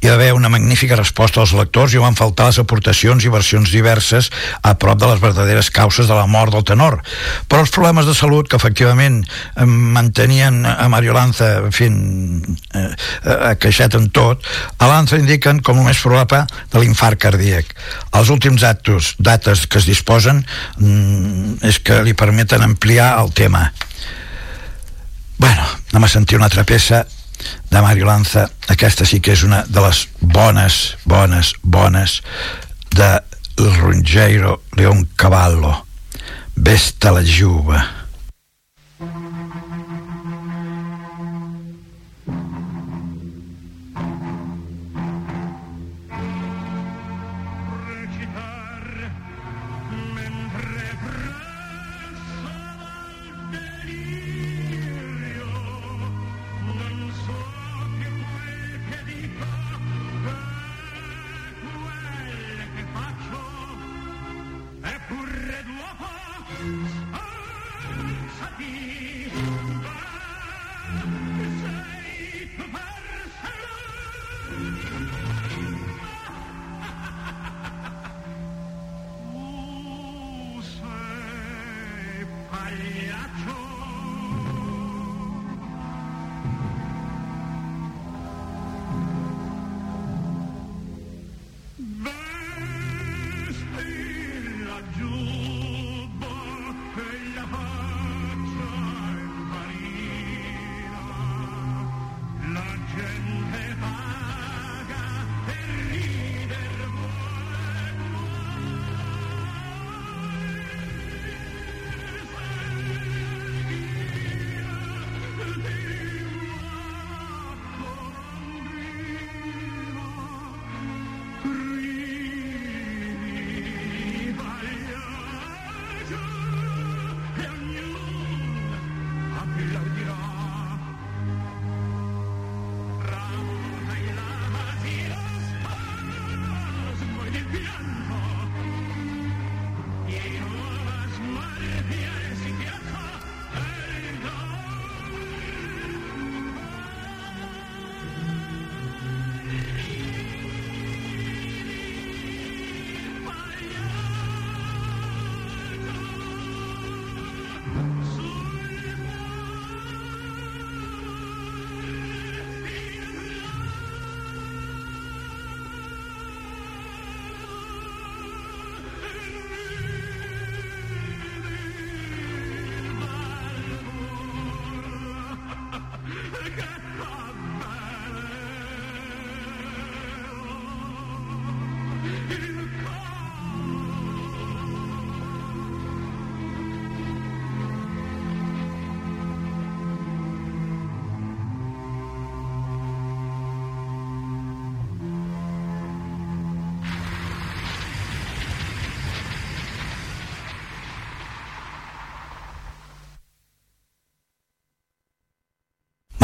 hi 0.00 0.08
va 0.08 0.14
haver 0.16 0.30
una 0.32 0.48
magnífica 0.48 0.96
resposta 0.96 1.42
als 1.42 1.52
lectors 1.52 1.92
i 1.92 2.00
van 2.00 2.16
faltar 2.16 2.46
les 2.48 2.58
aportacions 2.62 3.26
i 3.26 3.32
versions 3.34 3.68
diverses 3.68 4.30
a 4.64 4.72
prop 4.80 4.96
de 5.02 5.10
les 5.10 5.20
verdaderes 5.20 5.68
causes 5.68 6.08
de 6.08 6.16
la 6.16 6.24
mort 6.26 6.54
del 6.56 6.64
tenor. 6.64 6.96
Però 7.44 7.60
els 7.60 7.72
problemes 7.74 8.08
de 8.08 8.14
salut 8.16 8.48
que 8.48 8.56
efectivament 8.56 9.20
mantenien 9.68 10.64
a 10.64 10.88
Mario 10.88 11.12
Lanza, 11.12 11.50
en 11.66 11.76
fi, 11.76 11.90
eh, 11.92 12.86
eh, 12.88 13.52
queixat 13.60 13.98
en 14.00 14.08
tot, 14.08 14.48
a 14.80 14.88
Lanza 14.88 15.20
indiquen 15.20 15.60
com 15.60 15.82
el 15.82 15.90
més 15.90 16.00
probable 16.00 16.46
de 16.72 16.80
l'infart 16.80 17.20
cardíac. 17.20 17.76
Els 18.16 18.32
últims 18.32 18.64
actos, 18.64 19.12
dates 19.20 19.66
que 19.68 19.76
es 19.76 19.90
disposen 19.92 20.40
mm, 20.80 21.60
és 21.68 21.82
que 21.84 22.00
li 22.00 22.16
permeten 22.16 22.64
ampliar 22.64 23.12
el 23.20 23.36
tema 23.36 23.68
Bueno, 25.38 25.62
anem 25.92 26.04
a 26.04 26.08
sentir 26.08 26.36
una 26.36 26.46
altra 26.50 26.64
peça 26.66 27.04
de 27.70 27.80
Mario 27.80 28.06
Lanza. 28.06 28.48
Aquesta 28.68 29.06
sí 29.06 29.20
que 29.22 29.36
és 29.36 29.44
una 29.46 29.62
de 29.70 29.82
les 29.84 30.08
bones, 30.20 30.96
bones, 31.06 31.54
bones 31.62 32.18
de 32.90 33.10
Ruggiero 33.78 34.62
León 34.74 35.06
Cavallo. 35.16 35.84
Vesta 36.56 37.14
la 37.14 37.22
juba. 37.22 37.97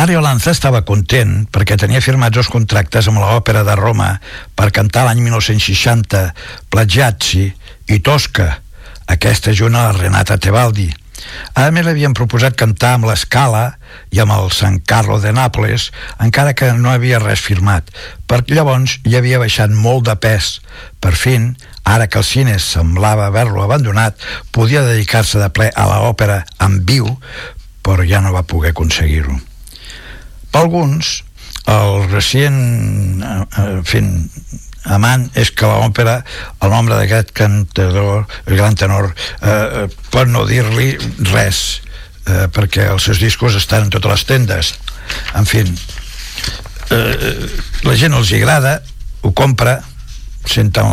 Mario 0.04 0.20
Lanza 0.20 0.52
estava 0.52 0.82
content 0.84 1.46
perquè 1.48 1.78
tenia 1.80 2.02
firmats 2.04 2.36
dos 2.36 2.50
contractes 2.52 3.06
amb 3.08 3.22
l'Òpera 3.22 3.62
de 3.64 3.72
Roma 3.78 4.08
per 4.52 4.66
cantar 4.76 5.06
l'any 5.06 5.22
1960 5.24 6.20
Plagiazzi 6.68 7.46
i 7.88 7.96
Tosca, 8.04 8.50
aquesta 9.14 9.54
junt 9.56 9.78
a 9.80 9.86
la 9.86 9.94
Renata 9.96 10.36
Tebaldi. 10.36 10.90
A 11.56 11.70
més, 11.72 11.86
li 11.86 11.94
havien 11.94 12.12
proposat 12.12 12.52
cantar 12.60 12.90
amb 12.98 13.08
l'Escala 13.08 13.62
i 14.12 14.20
amb 14.20 14.34
el 14.34 14.52
San 14.52 14.76
Carlo 14.84 15.16
de 15.22 15.32
Nàpoles, 15.32 15.88
encara 16.20 16.52
que 16.52 16.68
no 16.76 16.92
havia 16.92 17.22
res 17.24 17.40
firmat, 17.40 17.88
perquè 18.28 18.60
llavors 18.60 18.98
hi 19.08 19.16
havia 19.16 19.40
baixat 19.40 19.72
molt 19.72 20.04
de 20.10 20.18
pes. 20.20 20.58
Per 21.00 21.14
fin, 21.16 21.54
ara 21.96 22.10
que 22.12 22.20
el 22.20 22.28
cine 22.28 22.58
semblava 22.60 23.30
haver-lo 23.32 23.64
abandonat, 23.64 24.20
podia 24.52 24.84
dedicar-se 24.84 25.40
de 25.40 25.48
ple 25.48 25.72
a 25.72 25.88
l'òpera 25.94 26.42
en 26.68 26.82
viu, 26.84 27.08
però 27.80 28.04
ja 28.04 28.20
no 28.20 28.36
va 28.36 28.44
poder 28.44 28.76
aconseguir-ho. 28.76 29.40
Per 30.54 30.60
alguns, 30.62 31.24
el 31.66 32.04
recient 32.12 32.58
eh, 33.26 33.38
eh, 33.58 33.80
fent 33.82 34.12
amant 34.94 35.24
és 35.40 35.50
que 35.50 35.66
l'òpera, 35.66 36.20
el 36.62 36.70
nombre 36.70 36.94
d'aquest 36.94 37.32
cantador, 37.34 38.22
el 38.46 38.60
gran 38.60 38.76
tenor, 38.78 39.08
eh, 39.42 39.88
pot 40.14 40.30
no 40.30 40.44
dir-li 40.46 40.92
res, 41.32 41.80
eh, 42.28 42.44
perquè 42.54 42.86
els 42.92 43.08
seus 43.08 43.18
discos 43.18 43.58
estan 43.58 43.88
en 43.88 43.90
totes 43.96 44.12
les 44.12 44.24
tendes. 44.28 44.70
En 45.34 45.50
fi, 45.50 45.64
eh, 46.94 47.34
la 47.82 47.98
gent 47.98 48.14
els 48.14 48.30
agrada, 48.38 48.76
ho 49.26 49.34
compra, 49.34 49.80
senten 50.44 50.86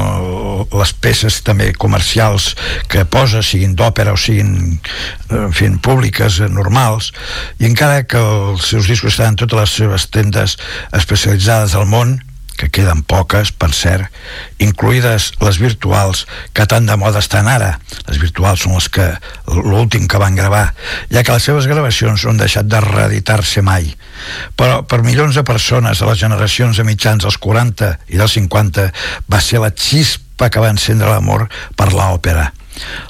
les 0.72 0.94
peces 1.04 1.42
també 1.46 1.72
comercials 1.74 2.52
que 2.92 3.06
posa, 3.06 3.44
siguin 3.44 3.76
d'òpera 3.76 4.16
o 4.16 4.20
siguin 4.20 4.80
en 5.32 5.54
fi, 5.56 5.70
públiques, 5.84 6.40
eh, 6.40 6.50
normals, 6.52 7.12
i 7.60 7.68
encara 7.70 8.04
que 8.04 8.20
els 8.22 8.72
seus 8.72 8.90
discos 8.92 9.16
estan 9.16 9.34
en 9.34 9.42
totes 9.44 9.60
les 9.60 9.78
seves 9.84 10.10
tendes 10.14 10.58
especialitzades 10.98 11.76
al 11.76 11.88
món, 11.88 12.20
queden 12.74 13.04
poques, 13.08 13.52
per 13.52 13.72
cert, 13.76 14.08
incluïdes 14.64 15.32
les 15.44 15.60
virtuals, 15.62 16.26
que 16.56 16.66
tan 16.70 16.88
de 16.88 16.98
moda 17.00 17.22
estan 17.24 17.50
ara. 17.52 17.76
Les 18.08 18.22
virtuals 18.22 18.64
són 18.66 18.78
les 18.78 18.88
que 18.92 19.08
l'últim 19.48 20.08
que 20.08 20.22
van 20.22 20.38
gravar, 20.40 20.72
ja 21.12 21.24
que 21.24 21.36
les 21.36 21.50
seves 21.50 21.68
gravacions 21.72 22.24
no 22.24 22.34
han 22.34 22.42
deixat 22.42 22.70
de 22.72 22.82
reeditar-se 22.84 23.64
mai. 23.66 23.92
Però 24.58 24.82
per 24.88 25.04
milions 25.06 25.36
de 25.38 25.46
persones 25.48 26.02
a 26.02 26.10
les 26.10 26.24
generacions 26.24 26.78
de 26.78 26.88
mitjans 26.88 27.28
dels 27.28 27.38
40 27.42 27.94
i 28.10 28.18
dels 28.22 28.40
50 28.40 28.90
va 29.32 29.44
ser 29.44 29.62
la 29.64 29.74
xispa 29.76 30.50
que 30.50 30.64
va 30.64 30.74
encendre 30.74 31.12
l'amor 31.12 31.48
per 31.76 31.92
l'òpera. 31.94 32.52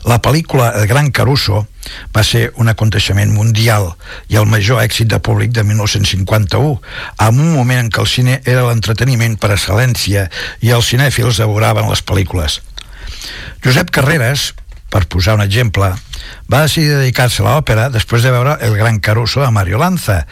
La 0.09 0.17
pel·lícula 0.21 0.71
El 0.79 0.87
Gran 0.89 1.11
Caruso 1.11 1.65
va 2.15 2.23
ser 2.25 2.51
un 2.61 2.71
aconteixement 2.71 3.31
mundial 3.33 3.91
i 4.31 4.39
el 4.39 4.49
major 4.49 4.81
èxit 4.83 5.09
de 5.11 5.19
públic 5.23 5.53
de 5.55 5.63
1951, 5.67 6.81
en 7.27 7.39
un 7.39 7.53
moment 7.55 7.83
en 7.83 7.91
què 7.91 8.01
el 8.03 8.09
cine 8.09 8.39
era 8.45 8.65
l'entreteniment 8.67 9.37
per 9.41 9.53
excel·lència 9.55 10.27
i 10.61 10.73
els 10.75 10.91
cinèfils 10.93 11.41
devoraven 11.41 11.89
les 11.89 12.03
pel·lícules. 12.05 12.61
Josep 13.63 13.91
Carreras, 13.93 14.51
per 14.91 15.05
posar 15.07 15.37
un 15.37 15.45
exemple, 15.45 15.91
va 16.51 16.63
decidir 16.65 16.97
dedicar-se 16.97 17.43
a 17.43 17.49
l'òpera 17.49 17.89
després 17.93 18.23
de 18.25 18.31
veure 18.33 18.57
El 18.65 18.77
Gran 18.77 18.99
Caruso 18.99 19.43
de 19.43 19.51
Mario 19.53 19.79
Lanza 19.81 20.23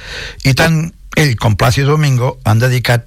i 0.43 0.55
tant 0.57 0.87
ell 1.15 1.35
com 1.37 1.55
Plácido 1.55 1.95
Domingo 1.95 2.37
han 2.45 2.61
dedicat 2.61 3.05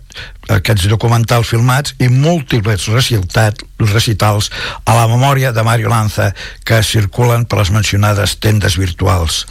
aquests 0.53 0.89
documentals 0.91 1.53
filmats 1.53 1.95
i 2.03 2.11
múltiples 2.13 2.89
recitat, 2.93 3.63
recitals 3.79 4.51
a 4.85 4.97
la 4.99 5.09
memòria 5.09 5.53
de 5.53 5.65
Mario 5.65 5.93
Lanza 5.93 6.33
que 6.65 6.83
circulen 6.83 7.47
per 7.47 7.63
les 7.63 7.73
mencionades 7.75 8.37
tendes 8.43 8.77
virtuals. 8.77 9.47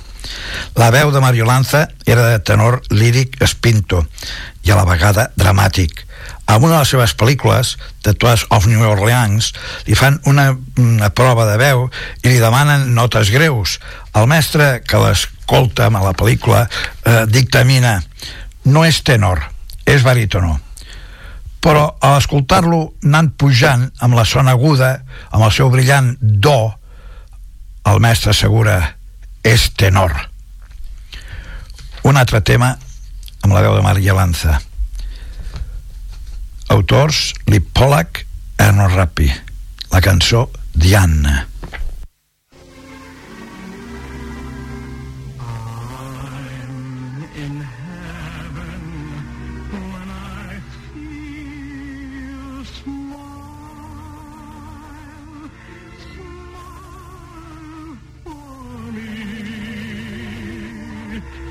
La 0.76 0.92
veu 0.94 1.12
de 1.12 1.20
Mario 1.20 1.46
Lanza 1.46 1.88
era 2.06 2.28
de 2.30 2.40
tenor 2.40 2.82
líric 2.90 3.42
espinto 3.42 4.06
i 4.64 4.72
a 4.72 4.78
la 4.78 4.86
vegada 4.86 5.32
dramàtic. 5.36 6.06
A 6.46 6.58
una 6.58 6.76
de 6.76 6.80
les 6.82 6.92
seves 6.92 7.16
pel·lícules, 7.18 7.78
Tours 8.04 8.46
of 8.52 8.68
New 8.68 8.84
Orleans, 8.86 9.54
li 9.88 9.96
fan 9.96 10.20
una, 10.30 10.52
una 10.78 11.10
prova 11.16 11.48
de 11.50 11.58
veu 11.58 11.88
i 12.22 12.28
li 12.28 12.42
demanen 12.44 12.92
notes 12.94 13.32
greus. 13.34 13.80
El 14.14 14.28
mestre 14.28 14.82
que 14.86 15.00
l'escolta 15.02 15.88
a 15.88 16.04
la 16.04 16.14
pel·lícula 16.18 16.66
eh, 16.68 17.24
dictamina 17.26 18.02
no 18.65 18.86
és 18.86 19.02
tenor, 19.04 19.41
és 19.86 20.04
barítono 20.04 20.60
però 21.62 21.86
a 22.02 22.15
l'escoltar-lo 22.15 22.80
anant 23.06 23.30
pujant 23.38 23.86
amb 24.02 24.17
la 24.17 24.26
sona 24.26 24.56
aguda, 24.58 24.95
amb 25.30 25.45
el 25.45 25.52
seu 25.54 25.69
brillant 25.69 26.15
do, 26.19 26.74
el 27.86 28.02
mestre 28.02 28.34
assegura 28.34 28.80
és 29.45 29.69
tenor. 29.78 30.15
Un 32.10 32.17
altre 32.17 32.41
tema 32.41 32.74
amb 33.41 33.54
la 33.54 33.62
veu 33.62 33.78
de 33.78 33.86
Maria 33.86 34.17
Lanza. 34.17 34.58
Autors 36.74 37.32
Lip 37.45 37.69
Pollack, 37.78 38.26
Erno 38.58 38.89
Rappi. 38.89 39.30
La 39.93 40.02
cançó 40.02 40.47
Diana. 40.74 41.51
Mm-hmm. 61.12 61.51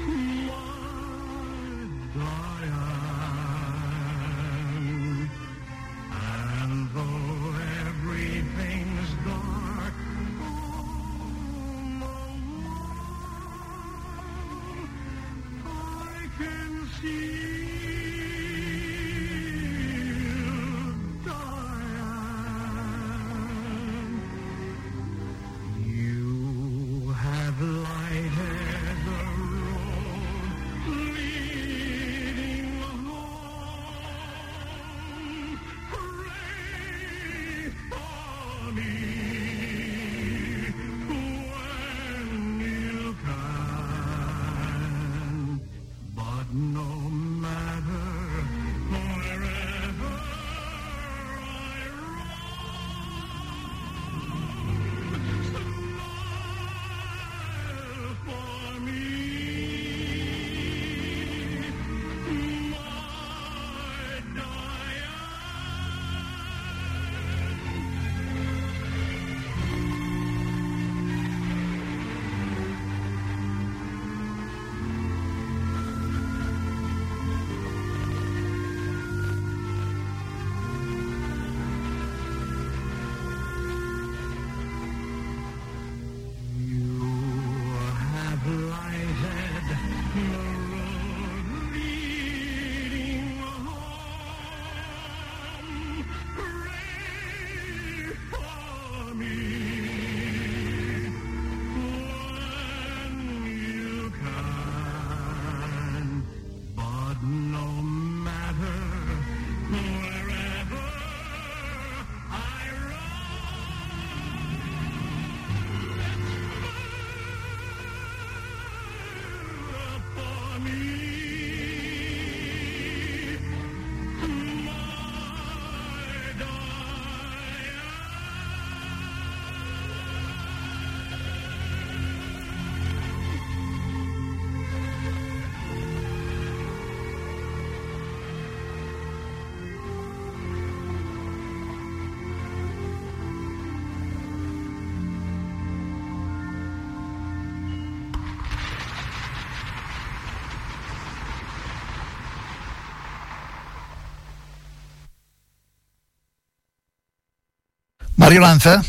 Mario 158.30 158.42
Lanza 158.42 158.84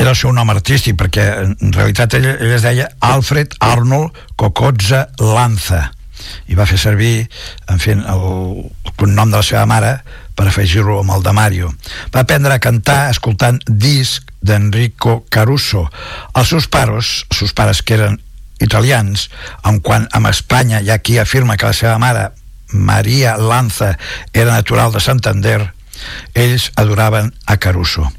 era 0.00 0.10
el 0.10 0.16
seu 0.18 0.32
nom 0.34 0.48
artístic 0.50 0.96
perquè 0.98 1.22
en 1.44 1.70
realitat 1.76 2.16
ell, 2.18 2.24
ell 2.26 2.54
es 2.56 2.64
deia 2.64 2.88
Alfred 3.06 3.52
Arnold 3.62 4.16
Cocozza 4.34 5.04
Lanza 5.22 5.92
i 6.50 6.58
va 6.58 6.66
fer 6.66 6.80
servir 6.82 7.12
en 7.70 7.78
fi, 7.78 7.94
el, 7.94 8.02
el 8.02 8.96
cognom 8.98 9.30
de 9.30 9.36
la 9.36 9.46
seva 9.46 9.62
mare 9.70 9.92
per 10.34 10.48
afegir-lo 10.50 10.96
amb 11.04 11.14
el 11.14 11.22
de 11.22 11.34
Mario. 11.38 11.70
Va 12.10 12.24
aprendre 12.24 12.56
a 12.56 12.64
cantar 12.64 13.12
escoltant 13.12 13.60
disc 13.68 14.34
d'Enrico 14.42 15.20
Caruso. 15.30 15.84
Els 16.34 16.50
seus 16.50 16.66
pares, 16.66 17.12
els 17.30 17.44
seus 17.44 17.54
pares 17.54 17.84
que 17.86 17.94
eren 17.94 18.18
italians, 18.58 19.28
en 19.62 19.78
quan 19.86 20.10
amb 20.10 20.32
Espanya 20.32 20.82
hi 20.82 20.90
ha 20.90 20.98
qui 20.98 21.20
afirma 21.22 21.54
que 21.54 21.70
la 21.70 21.78
seva 21.78 21.94
mare, 22.02 22.26
Maria 22.74 23.38
Lanza, 23.38 23.94
era 24.32 24.50
natural 24.50 24.90
de 24.90 25.06
Santander, 25.06 25.60
ells 26.34 26.72
adoraven 26.74 27.30
a 27.46 27.60
Caruso 27.62 28.10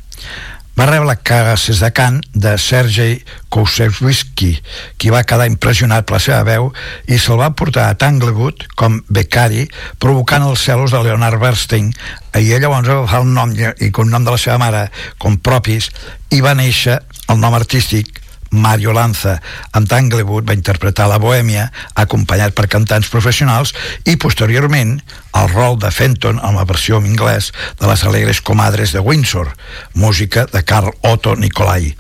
va 0.75 0.87
rebre 0.89 1.15
classes 1.23 1.79
de 1.79 1.89
cant 1.95 2.19
de 2.33 2.55
Sergei 2.59 3.21
Koussevitzky, 3.49 4.51
qui 4.99 5.11
va 5.13 5.23
quedar 5.23 5.47
impressionat 5.47 6.07
per 6.07 6.17
la 6.17 6.23
seva 6.25 6.41
veu 6.47 6.67
i 7.07 7.19
se'l 7.19 7.39
va 7.39 7.53
portar 7.55 7.87
a 7.89 7.95
Tanglewood 7.99 8.67
com 8.75 8.99
becari, 9.07 9.69
provocant 9.99 10.43
els 10.43 10.65
celos 10.67 10.91
de 10.91 11.03
Leonard 11.05 11.39
Bernstein, 11.39 11.93
i 12.35 12.51
ell 12.51 12.61
llavors 12.65 12.87
va 12.91 12.99
agafar 12.99 13.23
el 13.23 13.31
nom 13.31 13.55
i 13.55 13.91
cognom 13.95 14.27
de 14.27 14.35
la 14.35 14.41
seva 14.41 14.59
mare 14.59 14.85
com 15.17 15.39
propis 15.39 15.91
i 16.35 16.43
va 16.43 16.57
néixer 16.57 16.99
el 17.31 17.39
nom 17.39 17.55
artístic 17.55 18.24
Mario 18.55 18.93
Lanza. 18.93 19.37
En 19.75 19.87
Tanglewood 19.87 20.47
va 20.47 20.55
interpretar 20.57 21.07
la 21.11 21.19
Bohèmia, 21.21 21.69
acompanyat 21.95 22.55
per 22.57 22.67
cantants 22.71 23.09
professionals, 23.11 23.75
i 24.05 24.17
posteriorment 24.17 24.97
el 25.35 25.49
rol 25.51 25.77
de 25.79 25.91
Fenton 25.91 26.39
en 26.39 26.55
la 26.55 26.65
versió 26.65 26.97
en 27.01 27.11
anglès 27.11 27.51
de 27.79 27.89
les 27.89 28.03
alegres 28.07 28.41
comadres 28.41 28.93
de 28.95 29.03
Windsor, 29.03 29.51
música 29.93 30.45
de 30.51 30.63
Carl 30.63 30.93
Otto 31.01 31.35
Nicolai, 31.35 31.91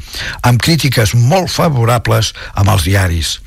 amb 0.41 0.61
crítiques 0.61 1.15
molt 1.15 1.51
favorables 1.51 2.33
amb 2.55 2.71
els 2.73 2.87
diaris. 2.87 3.39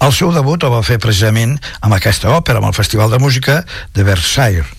El 0.00 0.12
seu 0.12 0.32
debut 0.34 0.62
el 0.62 0.74
va 0.74 0.84
fer 0.86 0.98
precisament 1.02 1.56
amb 1.80 1.96
aquesta 1.96 2.34
òpera, 2.34 2.60
amb 2.60 2.70
el 2.72 2.78
Festival 2.78 3.10
de 3.10 3.22
Música 3.22 3.62
de 3.94 4.06
Versailles. 4.06 4.75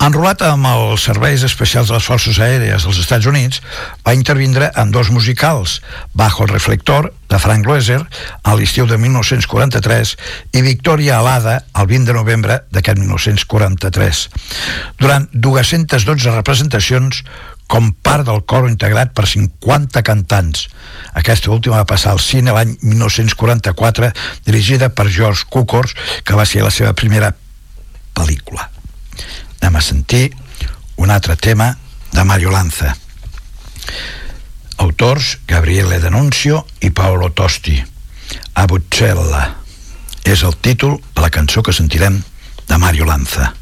Enrolat 0.00 0.40
amb 0.46 0.64
els 0.64 1.02
serveis 1.04 1.42
especials 1.44 1.90
de 1.90 1.98
les 1.98 2.06
forces 2.08 2.38
aèries 2.40 2.86
dels 2.86 3.00
Estats 3.02 3.26
Units, 3.28 3.58
va 4.00 4.14
intervindre 4.16 4.70
en 4.80 4.94
dos 4.94 5.10
musicals, 5.12 5.82
Bajo 6.16 6.46
el 6.46 6.54
reflector, 6.54 7.10
de 7.28 7.38
Frank 7.38 7.68
Loeser, 7.68 7.98
a 8.42 8.54
l'estiu 8.56 8.88
de 8.88 8.96
1943, 8.96 10.14
i 10.56 10.62
Victoria 10.64 11.18
Alada, 11.18 11.58
el 11.76 11.90
20 11.92 12.08
de 12.08 12.16
novembre 12.16 12.56
d'aquest 12.72 12.96
1943. 13.02 14.22
Durant 15.04 15.28
212 15.36 16.32
representacions, 16.32 17.20
com 17.68 17.92
part 17.92 18.24
del 18.24 18.40
coro 18.48 18.72
integrat 18.72 19.12
per 19.12 19.28
50 19.28 20.00
cantants. 20.00 20.64
Aquesta 21.12 21.52
última 21.52 21.84
va 21.84 21.90
passar 21.92 22.16
al 22.16 22.24
cine 22.24 22.56
l'any 22.56 22.72
1944, 22.80 24.14
dirigida 24.48 24.88
per 24.88 25.10
George 25.12 25.44
Cukors, 25.52 25.92
que 26.24 26.40
va 26.40 26.48
ser 26.48 26.64
la 26.64 26.72
seva 26.72 26.96
primera 26.96 27.34
pel·lícula 28.16 28.70
anem 29.60 29.76
a 29.76 29.84
sentir 29.84 30.30
un 30.96 31.10
altre 31.10 31.36
tema 31.36 31.76
de 32.12 32.24
Mario 32.24 32.50
Lanza. 32.50 32.96
Autors 34.76 35.38
Gabriele 35.46 36.00
D'Annunzio 36.00 36.64
i 36.80 36.90
Paolo 36.90 37.30
Tosti. 37.30 37.78
A 38.54 38.66
Buccella. 38.66 39.56
És 40.24 40.42
el 40.42 40.56
títol 40.56 40.98
de 41.14 41.22
la 41.22 41.30
cançó 41.30 41.62
que 41.62 41.72
sentirem 41.72 42.22
de 42.66 42.78
Mario 42.78 43.06
Lanza 43.06 43.52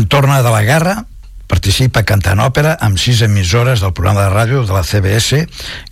Quan 0.00 0.08
torna 0.08 0.42
de 0.42 0.48
la 0.48 0.62
guerra, 0.64 0.94
participa 1.44 2.00
cantant 2.08 2.40
òpera 2.40 2.70
amb 2.80 2.96
sis 2.96 3.18
emissores 3.20 3.82
del 3.84 3.92
programa 3.92 4.22
de 4.22 4.30
ràdio 4.32 4.62
de 4.64 4.72
la 4.72 4.80
CBS 4.80 5.42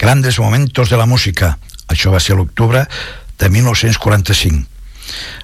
Grandes 0.00 0.38
Momentos 0.40 0.88
de 0.88 0.96
la 0.96 1.04
Música. 1.04 1.50
Això 1.92 2.08
va 2.08 2.16
ser 2.16 2.38
l'octubre 2.38 2.86
de 3.36 3.50
1945. 3.52 4.64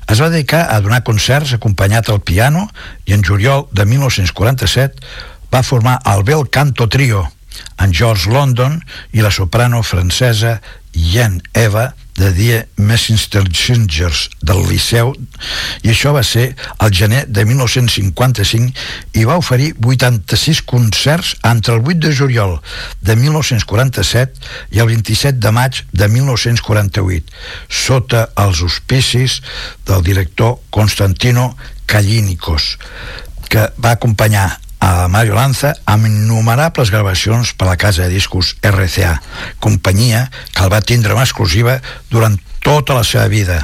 Es 0.09 0.23
va 0.25 0.31
dedicar 0.33 0.63
a 0.73 0.81
donar 0.81 1.03
concerts 1.05 1.53
acompanyat 1.53 2.09
al 2.09 2.23
piano 2.25 2.71
i 3.05 3.13
en 3.13 3.21
juliol 3.21 3.67
de 3.69 3.85
1947 3.85 4.97
va 5.53 5.61
formar 5.61 5.99
el 6.15 6.25
Bel 6.25 6.49
Canto 6.49 6.89
Trio 6.89 7.27
amb 7.77 7.93
George 7.93 8.33
London 8.33 8.81
i 9.13 9.21
la 9.21 9.29
soprano 9.29 9.85
francesa 9.85 10.63
Yen 10.97 11.43
Eva 11.53 11.91
de 12.17 12.31
Die 12.33 12.61
Singers 13.55 14.29
del 14.43 14.63
Liceu 14.69 15.13
i 15.83 15.91
això 15.91 16.13
va 16.15 16.23
ser 16.27 16.55
el 16.79 16.93
gener 16.95 17.25
de 17.27 17.45
1955 17.45 18.73
i 19.19 19.25
va 19.27 19.39
oferir 19.41 19.73
86 19.83 20.63
concerts 20.63 21.35
entre 21.43 21.75
el 21.75 21.83
8 21.83 21.99
de 22.07 22.15
juliol 22.15 22.59
de 23.03 23.17
1947 23.17 24.77
i 24.77 24.83
el 24.83 24.91
27 24.93 25.39
de 25.39 25.55
maig 25.55 25.83
de 25.93 26.09
1948 26.09 27.25
sota 27.69 28.29
els 28.47 28.63
auspicis 28.63 29.41
del 29.87 30.05
director 30.07 30.61
Constantino 30.71 31.57
Kallinikos 31.87 32.77
que 33.51 33.69
va 33.79 33.95
acompanyar 33.99 34.64
a 34.85 35.09
Mario 35.09 35.33
Lanza 35.33 35.71
amb 35.89 36.05
innumerables 36.05 36.91
gravacions 36.93 37.55
per 37.57 37.71
la 37.71 37.79
casa 37.81 38.05
de 38.05 38.13
discos 38.13 38.53
RCA, 38.61 39.15
companyia 39.57 40.27
que 40.53 40.61
el 40.61 40.73
va 40.73 40.83
tindre 40.85 41.15
en 41.17 41.23
exclusiva 41.23 41.79
durant 42.13 42.37
tota 42.61 42.93
la 42.93 43.05
seva 43.09 43.25
vida. 43.33 43.63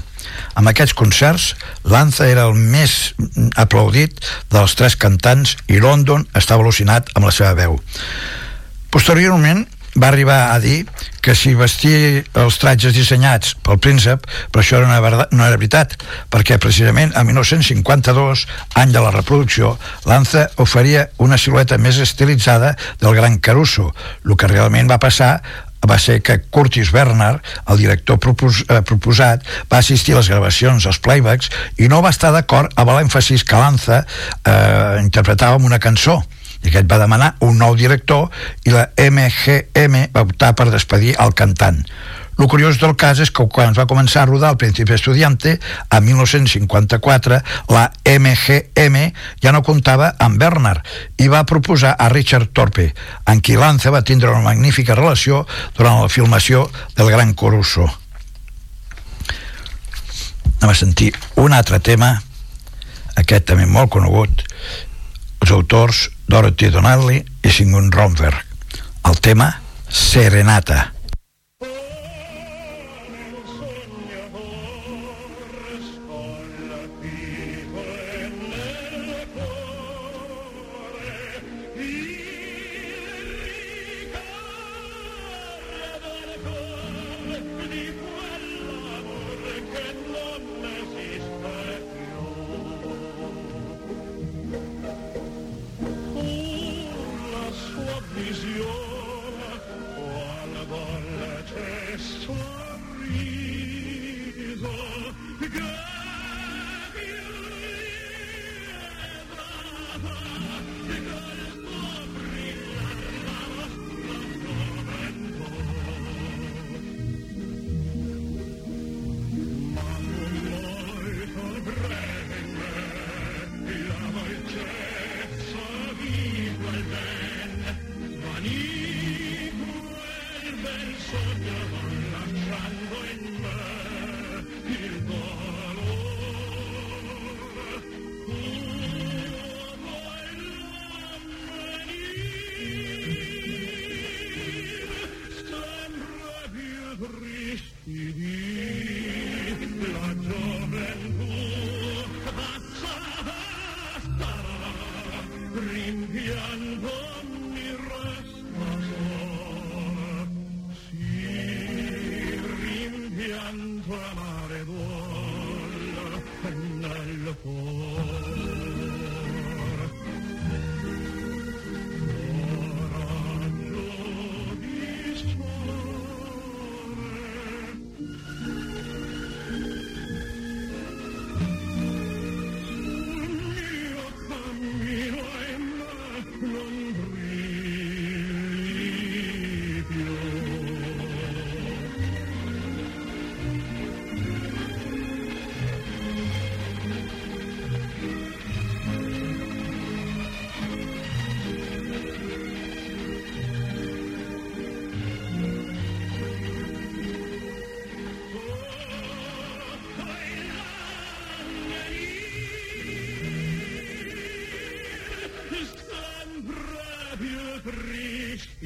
Amb 0.56 0.70
aquests 0.72 0.96
concerts, 0.96 1.50
Lanza 1.84 2.24
era 2.30 2.46
el 2.48 2.56
més 2.56 3.12
aplaudit 3.60 4.16
dels 4.48 4.76
tres 4.80 4.96
cantants 4.96 5.58
i 5.68 5.82
London 5.84 6.24
estava 6.32 6.64
al·lucinat 6.64 7.12
amb 7.12 7.28
la 7.28 7.34
seva 7.36 7.52
veu. 7.58 7.76
Posteriorment, 8.88 9.66
va 10.00 10.08
arribar 10.08 10.40
a 10.54 10.58
dir 10.62 10.86
que 11.20 11.34
si 11.36 11.52
vestia 11.54 12.22
els 12.40 12.58
tratges 12.60 12.94
dissenyats 12.96 13.54
pel 13.66 13.80
príncep, 13.82 14.24
però 14.50 14.64
això 14.64 14.78
era 14.78 14.88
una 14.88 15.00
verdad, 15.04 15.32
no 15.36 15.44
era 15.44 15.58
veritat, 15.60 15.96
perquè 16.32 16.58
precisament 16.58 17.12
a 17.14 17.24
1952, 17.28 18.46
any 18.80 18.94
de 18.94 19.04
la 19.04 19.12
reproducció, 19.14 19.76
Lanza 20.08 20.48
oferia 20.56 21.10
una 21.18 21.38
silueta 21.38 21.78
més 21.78 22.00
estilitzada 22.00 22.76
del 23.00 23.16
gran 23.18 23.38
Caruso. 23.38 23.90
El 24.24 24.38
que 24.40 24.48
realment 24.48 24.88
va 24.90 25.02
passar 25.02 25.34
va 25.88 25.96
ser 25.98 26.20
que 26.22 26.40
Curtis 26.52 26.90
Bernard, 26.92 27.40
el 27.68 27.78
director 27.78 28.18
propos, 28.18 28.64
eh, 28.68 28.82
proposat, 28.82 29.44
va 29.72 29.78
assistir 29.78 30.14
a 30.14 30.18
les 30.18 30.28
gravacions 30.28 30.84
dels 30.84 31.00
playbacks 31.00 31.50
i 31.78 31.88
no 31.88 32.02
va 32.04 32.12
estar 32.12 32.32
d'acord 32.32 32.72
amb 32.76 32.92
l'èmfasis 32.92 33.44
que 33.44 33.56
Lanza 33.56 34.02
eh, 34.04 35.00
interpretava 35.00 35.56
en 35.56 35.64
una 35.64 35.80
cançó 35.80 36.20
i 36.62 36.68
aquest 36.68 36.88
va 36.90 37.00
demanar 37.00 37.34
un 37.46 37.58
nou 37.58 37.76
director 37.76 38.28
i 38.66 38.74
la 38.74 38.88
MGM 38.96 40.10
va 40.14 40.24
optar 40.26 40.54
per 40.56 40.70
despedir 40.70 41.14
el 41.18 41.34
cantant. 41.34 41.84
El 42.40 42.48
curiós 42.48 42.78
del 42.80 42.94
cas 42.96 43.18
és 43.20 43.28
que 43.36 43.44
quan 43.52 43.74
va 43.76 43.84
començar 43.84 44.22
a 44.22 44.28
rodar 44.30 44.54
el 44.54 44.56
Príncipe 44.56 44.94
Estudiante, 44.96 45.58
a 45.92 45.98
1954, 46.00 47.40
la 47.68 47.82
MGM 48.08 49.02
ja 49.44 49.52
no 49.52 49.60
comptava 49.60 50.14
amb 50.16 50.40
Bernard 50.40 50.86
i 51.20 51.28
va 51.28 51.44
proposar 51.44 51.92
a 52.00 52.08
Richard 52.08 52.48
Torpe, 52.56 52.94
en 53.28 53.42
qui 53.44 53.58
Lanza 53.60 53.92
va 53.92 54.00
tindre 54.00 54.32
una 54.32 54.40
magnífica 54.46 54.96
relació 54.96 55.42
durant 55.76 56.00
la 56.00 56.08
filmació 56.08 56.64
del 56.96 57.12
Gran 57.12 57.34
Coruso. 57.36 57.84
Anem 60.60 60.72
a 60.72 60.76
sentir 60.80 61.12
un 61.44 61.52
altre 61.52 61.76
tema, 61.84 62.14
aquest 63.20 63.52
també 63.52 63.68
molt 63.68 63.92
conegut, 63.92 64.46
els 65.44 65.52
autors 65.52 66.06
Dorothy 66.30 66.70
Donnelly 66.70 67.24
i 67.42 67.50
Sigmund 67.50 67.92
Romberg. 67.92 68.44
El 69.02 69.18
tema 69.18 69.48
Serenata. 69.88 70.92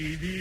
Didi. 0.05 0.34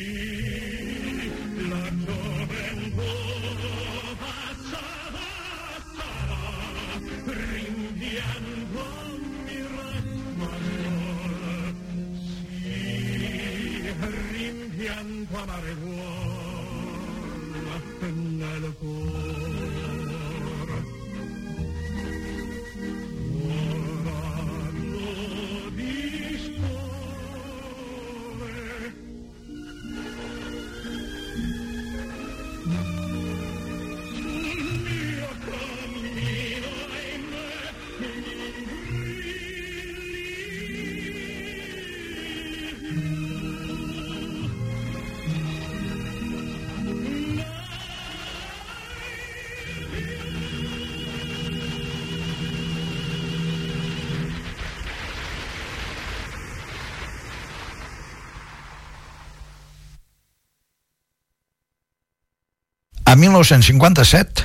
A 63.14 63.16
1957, 63.16 64.44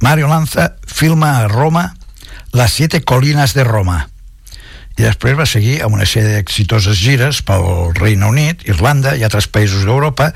Mario 0.00 0.28
Lanza 0.28 0.76
filma 0.86 1.40
a 1.40 1.48
Roma 1.48 1.96
Las 2.52 2.72
siete 2.72 3.02
colinas 3.02 3.54
de 3.54 3.64
Roma 3.64 4.07
i 4.98 5.04
després 5.06 5.36
va 5.38 5.46
seguir 5.46 5.76
amb 5.86 5.94
una 5.94 6.06
sèrie 6.08 6.34
d'exitoses 6.34 6.98
gires 6.98 7.38
pel 7.46 7.92
Regne 7.94 8.26
Unit, 8.26 8.64
Irlanda 8.66 9.14
i 9.14 9.22
altres 9.22 9.46
països 9.46 9.84
d'Europa 9.86 10.32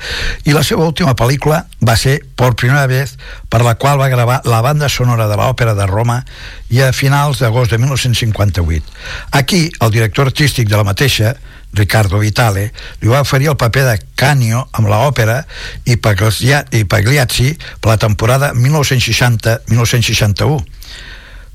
i 0.47 0.55
la 0.55 0.63
seva 0.63 0.85
última 0.87 1.17
pel·lícula 1.19 1.65
va 1.83 1.97
ser 1.99 2.21
Por 2.39 2.55
primera 2.59 2.87
vez, 2.87 3.17
per 3.47 3.61
la 3.63 3.75
qual 3.79 3.99
va 3.99 4.09
gravar 4.11 4.41
la 4.49 4.61
banda 4.61 4.89
sonora 4.89 5.27
de 5.29 5.35
l'òpera 5.39 5.73
de 5.77 5.85
Roma 5.87 6.25
i 6.71 6.81
a 6.81 6.91
finals 6.91 7.39
d'agost 7.39 7.71
de 7.71 7.77
1958. 7.77 8.83
Aquí, 9.31 9.71
el 9.79 9.91
director 9.91 10.27
artístic 10.27 10.67
de 10.67 10.75
la 10.75 10.83
mateixa, 10.83 11.35
Ricardo 11.73 12.19
Vitale, 12.19 12.71
li 13.01 13.07
va 13.07 13.21
oferir 13.23 13.47
el 13.51 13.57
paper 13.57 13.83
de 13.87 13.97
Canio 14.19 14.67
amb 14.71 14.87
l'òpera 14.91 15.45
i 15.85 15.95
Paglia- 15.95 16.65
i 16.71 16.83
Pagliazzi 16.83 17.57
per 17.79 17.89
la 17.93 17.97
temporada 17.97 18.53
1960-1961. 18.53 20.65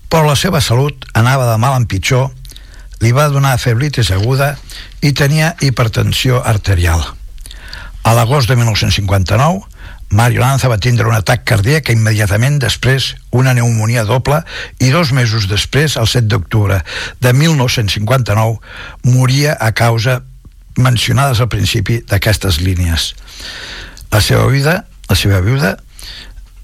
Però 0.09 0.25
la 0.25 0.37
seva 0.41 0.61
salut 0.65 1.05
anava 1.13 1.51
de 1.51 1.59
mal 1.61 1.77
en 1.77 1.85
pitjor, 1.85 2.31
li 3.01 3.13
va 3.15 3.29
donar 3.33 3.59
feblitis 3.63 4.11
aguda 4.15 4.55
i 5.03 5.13
tenia 5.13 5.55
hipertensió 5.63 6.43
arterial. 6.45 7.05
A 8.03 8.15
l'agost 8.17 8.49
de 8.49 8.57
1959, 8.57 9.67
Mario 10.11 10.41
Lanza 10.41 10.71
va 10.73 10.79
tindre 10.81 11.07
un 11.09 11.15
atac 11.15 11.43
cardíac 11.45 11.91
immediatament 11.93 12.57
després 12.63 13.11
una 13.37 13.53
pneumonia 13.53 14.07
doble 14.09 14.41
i 14.81 14.89
dos 14.95 15.13
mesos 15.13 15.49
després, 15.51 15.99
el 16.01 16.09
7 16.09 16.31
d'octubre 16.33 16.81
de 17.21 17.33
1959, 17.37 18.57
moria 19.05 19.59
a 19.61 19.73
causa 19.77 20.23
mencionades 20.79 21.43
al 21.43 21.51
principi 21.53 22.01
d'aquestes 22.09 22.63
línies. 22.65 23.13
La 24.11 24.23
seva 24.25 24.47
vida, 24.49 24.87
la 25.11 25.17
seva 25.19 25.43
viuda, 25.45 25.77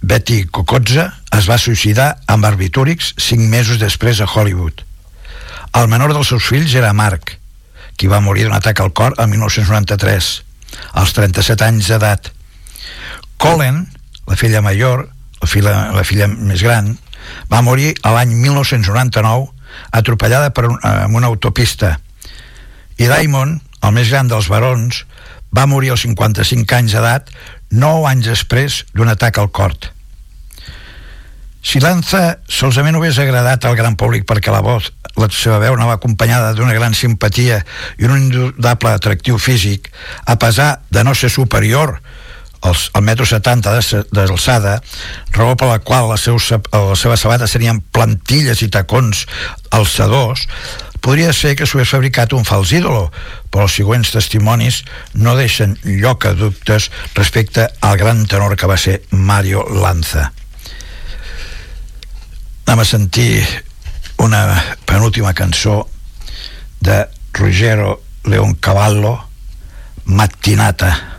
Betty 0.00 0.44
Cocotza, 0.48 1.10
es 1.36 1.48
va 1.50 1.60
suïcidar 1.60 2.14
amb 2.28 2.44
barbitúrics 2.44 3.12
cinc 3.20 3.44
mesos 3.52 3.80
després 3.82 4.20
a 4.20 4.28
Hollywood. 4.28 4.84
El 5.74 5.88
menor 5.90 6.12
dels 6.14 6.28
seus 6.30 6.46
fills 6.46 6.74
era 6.78 6.92
Mark, 6.94 7.32
qui 7.98 8.06
va 8.10 8.22
morir 8.22 8.44
d'un 8.46 8.54
atac 8.54 8.78
al 8.80 8.92
cor 8.94 9.16
el 9.18 9.26
1993, 9.32 10.28
als 11.00 11.14
37 11.16 11.66
anys 11.66 11.88
d'edat. 11.90 12.30
Colin, 13.42 13.80
la 14.30 14.36
filla 14.38 14.62
major, 14.62 15.08
la 15.42 15.48
filla, 15.50 15.74
la 15.96 16.04
filla 16.06 16.28
més 16.30 16.62
gran, 16.62 16.92
va 17.50 17.64
morir 17.66 17.90
l'any 18.04 18.36
1999 18.38 19.50
atropellada 19.98 20.52
per 20.54 20.68
un, 20.68 20.78
en 20.78 21.18
una 21.18 21.26
autopista. 21.32 21.96
I 22.94 23.10
Diamond, 23.10 23.58
el 23.82 23.96
més 23.98 24.14
gran 24.14 24.30
dels 24.30 24.46
barons, 24.52 25.02
va 25.54 25.66
morir 25.66 25.90
als 25.90 26.06
55 26.06 26.78
anys 26.78 26.94
d'edat, 26.94 27.34
9 27.74 28.06
anys 28.12 28.30
després 28.30 28.84
d'un 28.94 29.10
atac 29.10 29.42
al 29.42 29.50
cor. 29.50 29.74
Si 31.64 31.80
Lanza 31.80 32.40
solament 32.50 32.98
hagués 32.98 33.16
agradat 33.22 33.64
al 33.64 33.76
gran 33.78 33.96
públic 33.96 34.26
perquè 34.28 34.52
la 34.52 34.60
voz, 34.64 34.90
la 35.16 35.30
seva 35.32 35.56
veu 35.62 35.72
anava 35.78 35.96
acompanyada 35.96 36.52
d'una 36.52 36.74
gran 36.76 36.92
simpatia 36.94 37.62
i 37.98 38.04
un 38.04 38.18
indudable 38.18 38.92
atractiu 38.92 39.38
físic, 39.40 39.88
a 40.26 40.36
pesar 40.36 40.82
de 40.92 41.04
no 41.04 41.14
ser 41.16 41.30
superior 41.32 41.96
als, 42.60 42.90
al 42.92 43.02
metro 43.02 43.24
70 43.24 43.72
de- 43.78 44.04
d'alçada, 44.12 44.76
raó 45.32 45.56
per 45.56 45.68
la 45.70 45.78
qual 45.80 46.10
les, 46.12 46.20
seus, 46.28 46.50
les 46.52 47.00
seves 47.00 47.24
sabates 47.24 47.56
serien 47.56 47.80
plantilles 47.80 48.60
i 48.64 48.68
tacons 48.68 49.24
alçadors, 49.72 50.44
podria 51.00 51.32
ser 51.32 51.56
que 51.56 51.66
s'hagués 51.68 51.92
fabricat 51.96 52.32
un 52.36 52.44
fals 52.48 52.72
ídolo, 52.76 53.08
però 53.48 53.64
els 53.68 53.76
següents 53.80 54.12
testimonis 54.12 54.82
no 55.16 55.36
deixen 55.36 55.78
lloc 55.84 56.28
a 56.28 56.32
dubtes 56.36 56.90
respecte 57.16 57.68
al 57.80 57.96
gran 58.00 58.24
tenor 58.28 58.56
que 58.56 58.68
va 58.68 58.76
ser 58.80 59.00
Mario 59.12 59.64
Lanza. 59.68 60.30
Anem 62.66 62.80
a 62.80 62.84
sentir 62.84 63.44
una 64.16 64.76
penúltima 64.86 65.34
cançó 65.34 65.86
de 66.80 67.06
Ruggero 67.34 68.02
Leoncavallo, 68.24 69.20
Mattinata. 70.06 71.13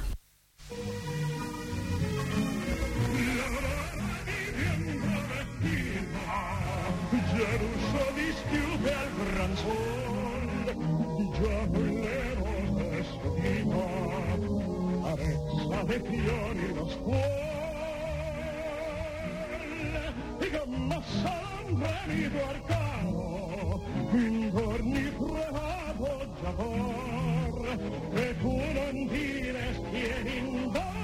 Ogni 24.16 25.12
bravo 25.18 26.08
giocor 26.40 27.78
che 28.14 28.36
tu 28.40 28.56
non 28.74 29.08
diresti 29.08 30.00
ed 30.00 30.28
in 30.28 30.72
vano 30.72 30.96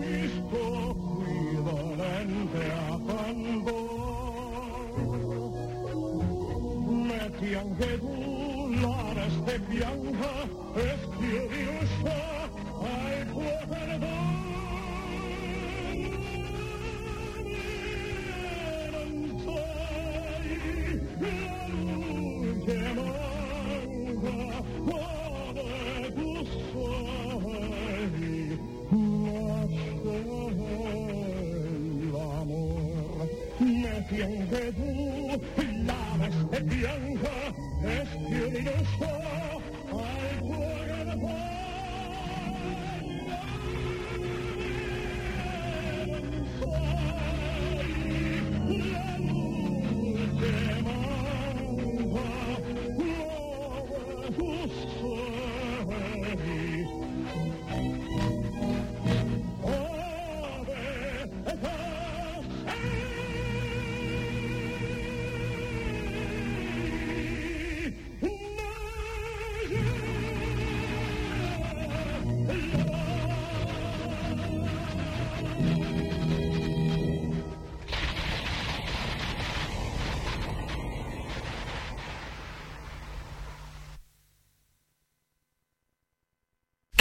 mi 0.00 0.28
sto 0.28 0.96
qui 0.98 1.62
dolente 1.62 2.62
a 2.72 2.98
pandor 3.06 3.84
metti 7.06 7.54
anche 7.54 7.98
tu 8.00 8.74
la 8.80 9.12
reste 9.12 9.60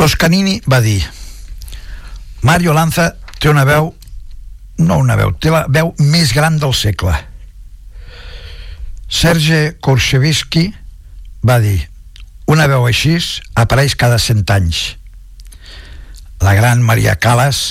Toscanini 0.04 0.58
va 0.68 0.82
dir 0.84 0.99
Mario 2.43 2.74
Lanza 2.76 3.06
té 3.39 3.47
una 3.47 3.62
veu 3.64 3.86
no 4.84 4.97
una 4.99 5.16
veu, 5.16 5.30
té 5.39 5.47
la 5.47 5.62
veu 5.72 5.93
més 6.04 6.34
gran 6.36 6.58
del 6.60 6.74
segle. 6.76 7.14
Serge 9.08 9.78
Korchevsky 9.80 10.66
va 11.47 11.56
dir 11.64 11.78
una 12.51 12.66
veu 12.68 12.84
així 12.89 13.16
apareix 13.56 13.95
cada 13.95 14.18
cent 14.20 14.43
anys. 14.51 14.82
La 16.43 16.51
gran 16.58 16.84
Maria 16.84 17.16
Calas 17.16 17.62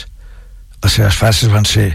les 0.80 0.97
seves 0.97 1.18
frases 1.20 1.53
van 1.53 1.68
ser 1.68 1.91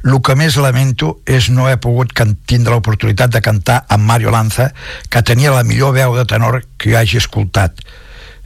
el 0.00 0.16
que 0.24 0.32
més 0.32 0.56
lamento 0.56 1.18
és 1.28 1.50
no 1.50 1.66
haver 1.66 1.82
pogut 1.84 2.16
tindre 2.48 2.72
l'oportunitat 2.72 3.36
de 3.36 3.44
cantar 3.44 3.82
amb 3.92 4.08
Mario 4.08 4.32
Lanza 4.32 4.70
que 5.10 5.20
tenia 5.20 5.52
la 5.52 5.66
millor 5.68 5.92
veu 5.92 6.16
de 6.16 6.24
tenor 6.24 6.62
que 6.78 6.94
jo 6.94 6.98
hagi 7.02 7.20
escoltat 7.20 7.84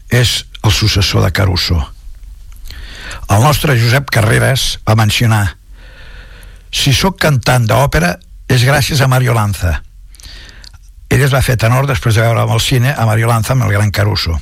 és 0.09 0.46
el 0.62 0.72
successor 0.72 1.24
de 1.24 1.32
Caruso. 1.32 1.78
El 3.28 3.42
nostre 3.42 3.76
Josep 3.78 4.09
Carreras 4.11 4.78
va 4.88 4.96
mencionar 4.96 5.59
si 6.72 6.92
sóc 6.92 7.18
cantant 7.20 7.66
d'òpera 7.68 8.16
és 8.48 8.64
gràcies 8.64 9.00
a 9.00 9.09
Mario 9.09 9.34
Lanza. 9.36 9.78
Ell 11.09 11.24
es 11.24 11.32
va 11.32 11.44
fer 11.44 11.56
tenor 11.61 11.86
després 11.88 12.16
de 12.16 12.24
veure 12.24 12.44
al 12.44 12.61
cine 12.61 12.92
a 12.92 13.06
Mario 13.09 13.28
Lanza 13.28 13.54
amb 13.54 13.64
el 13.64 13.72
gran 13.72 13.90
Caruso. 13.90 14.36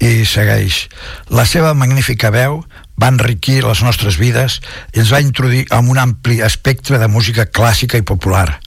I 0.00 0.24
segueix 0.28 0.86
la 1.30 1.44
seva 1.46 1.74
magnífica 1.78 2.32
veu 2.32 2.62
va 3.00 3.10
enriquir 3.12 3.62
les 3.64 3.82
nostres 3.84 4.18
vides 4.20 4.60
i 4.92 5.02
ens 5.02 5.12
va 5.12 5.20
introduir 5.24 5.66
en 5.70 5.88
un 5.92 6.00
ampli 6.00 6.40
espectre 6.44 6.98
de 6.98 7.08
música 7.08 7.46
clàssica 7.46 8.00
i 8.00 8.06
popular. 8.06 8.60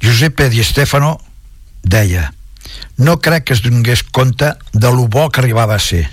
Giuseppe 0.00 0.48
Di 0.52 0.64
Stefano 0.64 1.16
deia 1.82 2.30
no 2.96 3.20
crec 3.20 3.44
que 3.44 3.54
es 3.54 3.62
donés 3.62 4.02
compte 4.02 4.54
de 4.72 4.90
lo 4.90 5.08
bo 5.08 5.30
que 5.30 5.40
arribava 5.40 5.74
a 5.74 5.78
ser. 5.78 6.08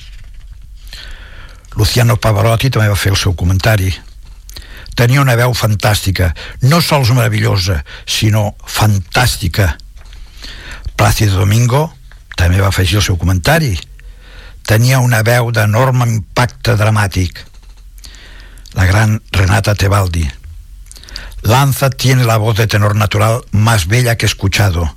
Luciano 1.76 2.18
Pavarotti 2.18 2.70
també 2.70 2.90
va 2.90 3.00
fer 3.00 3.14
el 3.14 3.18
seu 3.18 3.34
comentari. 3.34 3.90
Tenia 4.94 5.24
una 5.24 5.36
veu 5.36 5.56
fantàstica, 5.58 6.34
no 6.62 6.82
sols 6.82 7.10
meravellosa, 7.16 7.80
sinó 8.06 8.54
fantàstica. 8.62 9.74
Plácido 10.96 11.40
Domingo 11.40 11.88
també 12.38 12.62
va 12.62 12.70
afegir 12.70 13.00
el 13.00 13.06
seu 13.06 13.18
comentari. 13.18 13.74
Tenia 14.64 15.02
una 15.02 15.24
veu 15.26 15.50
d'enorme 15.52 16.06
impacte 16.12 16.78
dramàtic. 16.78 17.42
La 18.78 18.86
gran 18.86 19.20
Renata 19.32 19.74
Tebaldi. 19.76 20.30
Lanza 21.44 21.90
tiene 21.90 22.24
la 22.24 22.38
voz 22.38 22.58
de 22.58 22.68
tenor 22.68 22.96
natural 22.96 23.44
más 23.52 23.88
bella 23.88 24.16
que 24.16 24.26
he 24.26 24.32
escuchado. 24.32 24.96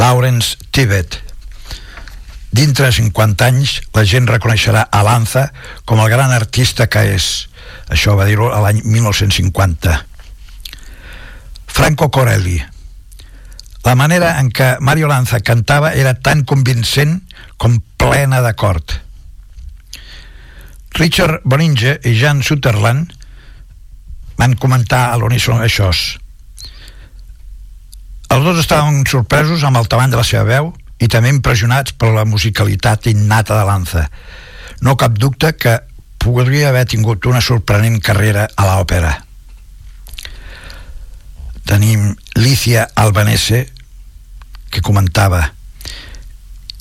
Lawrence 0.00 0.56
Tibet. 0.70 1.20
Dintre 2.50 2.86
de 2.86 2.92
50 2.96 3.44
anys, 3.44 3.72
la 3.92 4.06
gent 4.08 4.24
reconeixerà 4.30 4.86
Lanza 5.04 5.50
com 5.84 6.00
el 6.00 6.08
gran 6.08 6.32
artista 6.32 6.86
que 6.88 7.02
és. 7.18 7.26
Això 7.92 8.14
va 8.16 8.24
dir-ho 8.24 8.48
a 8.48 8.62
l'any 8.64 8.80
1950. 8.80 9.98
Franco 11.68 12.08
Corelli. 12.08 12.56
La 13.84 13.92
manera 13.94 14.38
en 14.40 14.48
què 14.48 14.70
Mario 14.80 15.10
Lanza 15.12 15.42
cantava 15.44 15.92
era 15.92 16.14
tan 16.16 16.46
convincent 16.48 17.18
com 17.60 17.76
plena 18.00 18.40
d'acord. 18.40 18.96
Richard 20.96 21.44
Boninge 21.44 21.98
i 22.08 22.16
Jan 22.16 22.40
Sutherland 22.40 23.12
van 24.40 24.56
comentar 24.56 25.10
a 25.10 25.20
l'uníson 25.20 25.60
això. 25.60 25.92
Els 28.30 28.44
dos 28.46 28.60
estaven 28.62 29.02
sorpresos 29.10 29.64
amb 29.66 29.80
el 29.80 29.88
tamany 29.90 30.12
de 30.12 30.20
la 30.20 30.26
seva 30.26 30.44
veu 30.46 30.70
i 31.02 31.08
també 31.10 31.32
impressionats 31.32 31.96
per 31.98 32.12
la 32.14 32.26
musicalitat 32.28 33.08
innata 33.10 33.56
de 33.58 33.64
Lanza. 33.66 34.04
No 34.80 34.96
cap 34.96 35.16
dubte 35.18 35.52
que 35.58 35.80
podria 36.22 36.68
haver 36.68 36.84
tingut 36.86 37.26
una 37.26 37.40
sorprenent 37.42 37.98
carrera 38.04 38.46
a 38.54 38.68
l'òpera. 38.68 39.16
Tenim 41.66 42.12
Lícia 42.36 42.86
Albanese, 42.94 43.64
que 44.70 44.82
comentava 44.82 45.42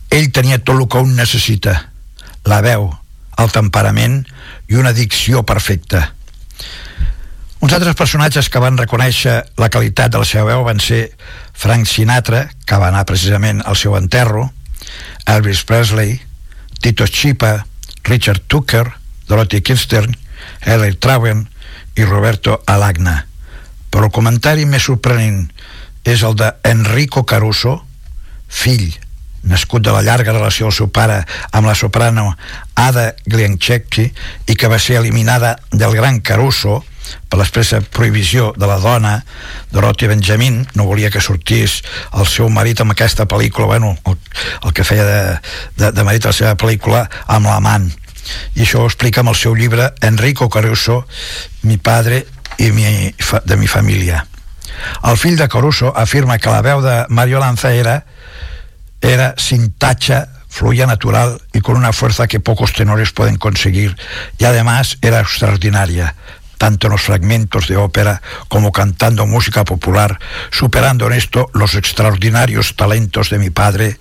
ell 0.10 0.32
tenia 0.34 0.58
tot 0.58 0.78
el 0.78 0.88
que 0.90 1.02
un 1.02 1.16
necessita, 1.18 1.76
la 2.50 2.62
veu, 2.66 2.88
el 3.38 3.52
temperament 3.54 4.24
i 4.70 4.78
una 4.78 4.94
dicció 4.94 5.44
perfecta 5.46 6.10
uns 7.60 7.74
altres 7.76 7.96
personatges 7.96 8.48
que 8.50 8.62
van 8.64 8.78
reconèixer 8.80 9.36
la 9.60 9.70
qualitat 9.70 10.14
de 10.14 10.22
la 10.22 10.28
seva 10.28 10.48
veu 10.54 10.64
van 10.64 10.80
ser 10.80 11.10
Frank 11.54 11.88
Sinatra, 11.88 12.46
que 12.66 12.80
va 12.80 12.88
anar 12.88 13.06
precisament 13.08 13.62
al 13.66 13.76
seu 13.76 13.98
enterro, 14.00 14.50
Elvis 15.28 15.66
Presley, 15.68 16.22
Tito 16.80 17.08
Chipa, 17.08 17.66
Richard 18.04 18.48
Tucker, 18.48 18.86
Dorothy 19.28 19.62
Kirstern, 19.62 20.16
Harry 20.66 20.96
Trauen 20.96 21.48
i 21.96 22.06
Roberto 22.06 22.62
Alagna. 22.66 23.26
Però 23.92 24.08
el 24.08 24.16
comentari 24.16 24.66
més 24.66 24.88
sorprenent 24.88 25.50
és 26.08 26.24
el 26.24 26.38
de 26.40 26.54
Enrico 26.64 27.26
Caruso, 27.28 27.82
fill, 28.48 28.88
nascut 29.44 29.84
de 29.84 29.92
la 29.92 30.02
llarga 30.02 30.34
relació 30.34 30.68
del 30.68 30.76
seu 30.76 30.90
pare 30.92 31.22
amb 31.52 31.68
la 31.68 31.76
soprano 31.76 32.32
Ada 32.76 33.14
Glienchecki 33.26 34.08
i 34.48 34.56
que 34.56 34.72
va 34.72 34.80
ser 34.80 35.00
eliminada 35.00 35.58
del 35.72 35.96
gran 35.96 36.20
Caruso 36.20 36.84
per 37.30 37.40
l'expressa 37.40 37.82
prohibició 37.82 38.52
de 38.58 38.68
la 38.70 38.80
dona 38.82 39.14
Dorothy 39.72 40.10
Benjamin 40.12 40.62
no 40.76 40.88
volia 40.90 41.12
que 41.14 41.22
sortís 41.22 41.80
el 42.14 42.28
seu 42.28 42.50
marit 42.50 42.82
amb 42.82 42.96
aquesta 42.96 43.28
pel·lícula 43.30 43.68
bueno, 43.68 43.96
el, 44.06 44.18
el 44.64 44.74
que 44.74 44.88
feia 44.88 45.06
de, 45.06 45.22
de, 45.78 45.92
de 45.92 46.06
marit 46.08 46.26
a 46.26 46.34
la 46.34 46.40
seva 46.40 46.56
pel·lícula 46.60 47.06
amb 47.28 47.50
l'amant 47.50 47.90
i 48.56 48.64
això 48.66 48.84
ho 48.84 48.90
explica 48.90 49.24
amb 49.24 49.34
el 49.34 49.40
seu 49.40 49.56
llibre 49.56 49.92
Enrico 50.06 50.50
Caruso 50.50 51.04
mi 51.64 51.78
padre 51.78 52.26
i 52.60 52.72
mi, 52.76 53.14
de 53.46 53.56
mi 53.56 53.68
família. 53.68 54.26
El 55.08 55.18
fill 55.18 55.38
de 55.40 55.48
Caruso 55.48 55.94
afirma 55.96 56.38
que 56.40 56.52
la 56.52 56.62
veu 56.62 56.82
de 56.84 57.06
Mario 57.10 57.40
Lanza 57.40 57.74
era 57.74 58.04
era 59.02 59.34
sin 59.38 59.72
tacha 59.72 60.28
fluía 60.50 60.86
natural 60.88 61.42
y 61.54 61.62
con 61.62 61.78
una 61.78 61.94
fuerza 61.94 62.28
que 62.28 62.40
pocos 62.40 62.74
tenores 62.74 63.12
pueden 63.12 63.38
conseguir. 63.38 63.96
Y 64.38 64.46
además 64.46 64.98
era 65.02 65.22
extraordinaria 65.22 66.16
tanto 66.60 66.88
en 66.88 66.92
los 66.92 67.02
fragmentos 67.02 67.68
de 67.68 67.78
ópera 67.78 68.22
como 68.50 68.72
cantando 68.72 69.26
música 69.26 69.64
popular, 69.64 70.20
superando 70.52 71.08
en 71.08 71.14
esto 71.14 71.50
los 71.54 71.74
extraordinarios 71.74 72.76
talentos 72.76 73.32
de 73.32 73.40
mi 73.40 73.50
padre. 73.50 73.98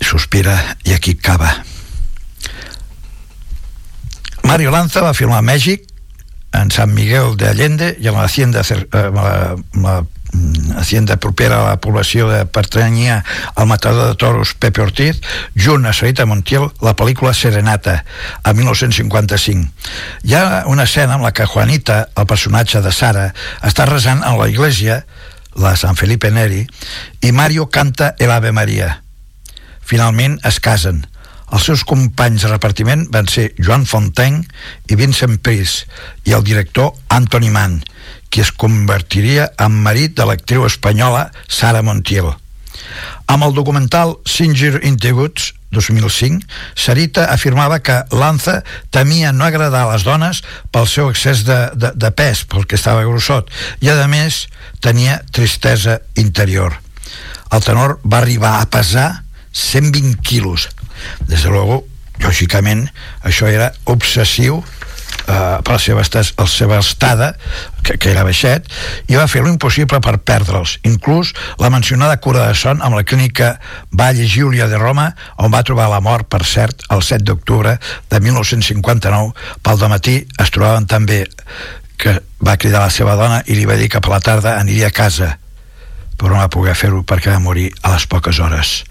Suspira 0.00 0.76
i 0.84 0.92
aquí 0.92 1.16
acaba. 1.20 1.64
Mario 4.42 4.70
Lanza 4.70 5.02
va 5.02 5.14
filmar 5.14 5.38
a 5.38 5.46
Mèxic, 5.46 5.86
en 6.56 6.70
Sant 6.70 6.92
Miguel 6.94 7.36
de 7.36 7.48
Allende 7.50 7.96
i 8.00 8.08
eh, 8.08 8.12
la, 8.92 9.56
la 9.74 9.96
Mm, 10.00 10.15
hacienda 10.76 11.16
propera 11.16 11.60
a 11.60 11.68
la 11.70 11.80
població 11.80 12.28
de 12.28 12.44
pertanyia 12.46 13.24
al 13.54 13.66
matador 13.66 14.08
de 14.08 14.14
toros 14.14 14.54
Pepe 14.54 14.82
Ortiz, 14.82 15.20
junt 15.54 15.86
a 15.86 15.92
Sarita 15.92 16.26
Montiel, 16.26 16.68
la 16.80 16.94
pel·lícula 16.96 17.34
Serenata, 17.34 18.04
a 18.42 18.52
1955. 18.52 19.72
Hi 20.24 20.34
ha 20.34 20.64
una 20.66 20.84
escena 20.84 21.16
en 21.16 21.24
la 21.24 21.32
que 21.32 21.46
Juanita, 21.46 22.08
el 22.16 22.26
personatge 22.26 22.82
de 22.82 22.92
Sara, 22.92 23.32
està 23.62 23.86
resant 23.88 24.22
en 24.22 24.38
la 24.38 24.48
iglesia, 24.48 25.04
la 25.56 25.76
San 25.76 25.96
Felipe 25.96 26.30
Neri, 26.30 26.66
i 27.20 27.32
Mario 27.32 27.70
canta 27.70 28.14
El 28.18 28.30
Ave 28.30 28.52
Maria. 28.52 29.02
Finalment 29.86 30.40
es 30.44 30.60
casen. 30.60 31.06
Els 31.54 31.66
seus 31.68 31.84
companys 31.86 32.42
de 32.42 32.50
repartiment 32.50 33.06
van 33.14 33.28
ser 33.30 33.52
Joan 33.58 33.86
Fontaine 33.86 34.42
i 34.90 34.98
Vincent 34.98 35.38
Price 35.38 35.86
i 36.26 36.34
el 36.34 36.42
director 36.44 36.90
Anthony 37.14 37.52
Mann, 37.54 37.78
qui 38.30 38.42
es 38.44 38.52
convertiria 38.52 39.50
en 39.62 39.76
marit 39.84 40.16
de 40.16 40.26
l'actriu 40.28 40.66
espanyola 40.66 41.30
Sara 41.48 41.82
Montiel. 41.82 42.32
Amb 43.26 43.46
el 43.46 43.54
documental 43.56 44.16
Singer 44.26 44.80
in 44.84 44.98
the 44.98 45.12
Woods 45.12 45.52
2005, 45.70 46.46
Sarita 46.74 47.26
afirmava 47.32 47.80
que 47.80 48.04
Lanza 48.10 48.62
temia 48.90 49.32
no 49.32 49.44
agradar 49.44 49.84
a 49.86 49.92
les 49.92 50.04
dones 50.06 50.42
pel 50.72 50.86
seu 50.88 51.10
excés 51.10 51.44
de, 51.44 51.58
de, 51.74 51.92
de 51.94 52.10
pes, 52.14 52.44
pel 52.46 52.66
que 52.66 52.78
estava 52.78 53.04
grossot, 53.04 53.50
i 53.82 53.90
a 53.90 54.06
més 54.08 54.46
tenia 54.80 55.20
tristesa 55.32 56.00
interior. 56.14 56.78
El 57.52 57.62
tenor 57.66 57.98
va 58.04 58.22
arribar 58.22 58.60
a 58.60 58.70
pesar 58.70 59.22
120 59.52 60.22
quilos. 60.22 60.68
Des 61.28 61.42
de 61.42 61.50
luego, 61.50 61.84
lògicament, 62.22 62.86
això 63.22 63.48
era 63.50 63.72
obsessiu 63.84 64.62
eh, 65.26 65.58
per 65.62 65.76
la 65.76 65.78
seva, 65.82 66.02
estada, 66.02 66.28
la 66.38 66.46
seva 66.50 66.78
estada 66.80 67.28
que, 67.82 67.96
que 67.98 68.10
era 68.12 68.24
baixet 68.26 68.68
i 69.10 69.18
va 69.18 69.26
fer 69.30 69.44
l'impossible 69.44 70.00
per 70.04 70.16
perdre'ls. 70.18 70.78
Inclús 70.88 71.32
la 71.62 71.70
mencionada 71.70 72.18
cura 72.22 72.46
de 72.48 72.54
son 72.58 72.82
amb 72.82 72.98
la 72.98 73.04
clínica 73.04 73.56
Valle 73.90 74.26
Giulia 74.26 74.68
de 74.70 74.80
Roma 74.80 75.10
on 75.42 75.52
va 75.52 75.64
trobar 75.66 75.88
la 75.92 76.02
mort, 76.04 76.28
per 76.30 76.44
cert, 76.44 76.86
el 76.90 77.02
7 77.02 77.24
d'octubre 77.24 77.76
de 78.10 78.20
1959 78.20 79.34
pel 79.62 79.88
matí 79.90 80.20
es 80.42 80.52
trobaven 80.54 80.86
també 80.86 81.24
que 81.96 82.18
va 82.44 82.56
cridar 82.60 82.84
la 82.84 82.92
seva 82.92 83.16
dona 83.16 83.42
i 83.46 83.56
li 83.56 83.66
va 83.68 83.76
dir 83.80 83.88
que 83.88 84.00
per 84.00 84.12
la 84.12 84.20
tarda 84.20 84.58
aniria 84.60 84.90
a 84.90 84.94
casa 84.94 85.36
però 86.16 86.32
no 86.32 86.40
va 86.40 86.52
poder 86.52 86.74
fer-ho 86.76 87.02
perquè 87.04 87.32
va 87.34 87.42
morir 87.44 87.68
a 87.82 87.92
les 87.92 88.06
poques 88.08 88.38
hores. 88.40 88.84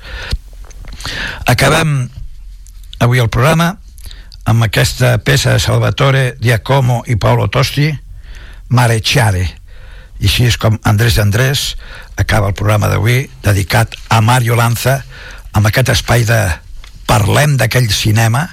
Acabem 1.50 2.06
avui 3.02 3.22
el 3.22 3.32
programa 3.34 3.76
amb 4.46 4.64
aquesta 4.64 5.18
peça 5.26 5.54
de 5.54 5.60
Salvatore 5.60 6.36
Giacomo 6.42 7.02
i 7.10 7.18
Paolo 7.18 7.48
Tosti 7.50 7.90
Marecciare 8.70 9.44
i 10.22 10.28
així 10.30 10.46
és 10.48 10.58
com 10.62 10.78
Andrés 10.86 11.18
Andrés 11.20 11.64
acaba 12.16 12.52
el 12.52 12.58
programa 12.58 12.88
d'avui 12.88 13.26
dedicat 13.44 13.98
a 14.10 14.22
Mario 14.22 14.56
Lanza 14.56 15.02
amb 15.52 15.68
aquest 15.68 15.92
espai 15.96 16.24
de 16.30 16.40
parlem 17.10 17.58
d'aquell 17.58 17.90
cinema 17.92 18.48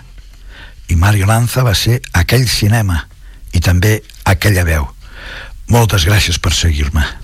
i 0.88 0.96
Mario 0.96 1.28
Lanza 1.28 1.64
va 1.64 1.74
ser 1.78 2.00
aquell 2.12 2.48
cinema 2.48 3.04
i 3.52 3.60
també 3.60 4.00
aquella 4.24 4.64
veu. 4.64 4.88
Moltes 5.68 6.08
gràcies 6.08 6.40
per 6.40 6.52
seguir-me 6.56 7.21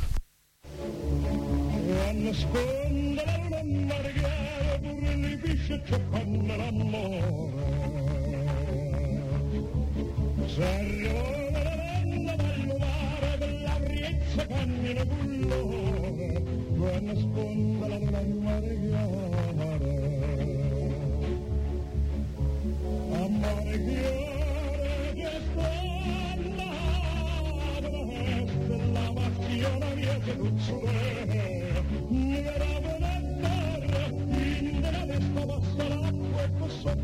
I'm 36.41 36.53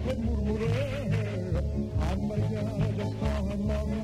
que 0.04 0.14
murmuré, 0.14 0.68
amargada 2.08 2.90
ya 2.96 3.04
estaba 3.04 3.56
mamá. 3.56 4.03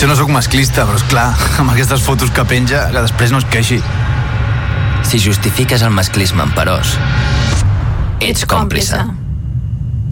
Jo 0.00 0.08
no 0.10 0.16
sóc 0.18 0.28
masclista, 0.28 0.84
però 0.88 0.98
és 0.98 1.06
clar, 1.08 1.28
amb 1.62 1.72
aquestes 1.72 2.02
fotos 2.02 2.32
que 2.34 2.44
penja, 2.48 2.88
que 2.92 3.04
després 3.04 3.32
no 3.32 3.40
es 3.42 3.46
queixi. 3.50 3.80
Si 5.04 5.20
justifiques 5.20 5.82
el 5.84 5.92
masclisme 5.94 6.42
en 6.42 6.52
perós, 6.56 6.96
ets 8.24 8.46
còmplice. 8.48 9.00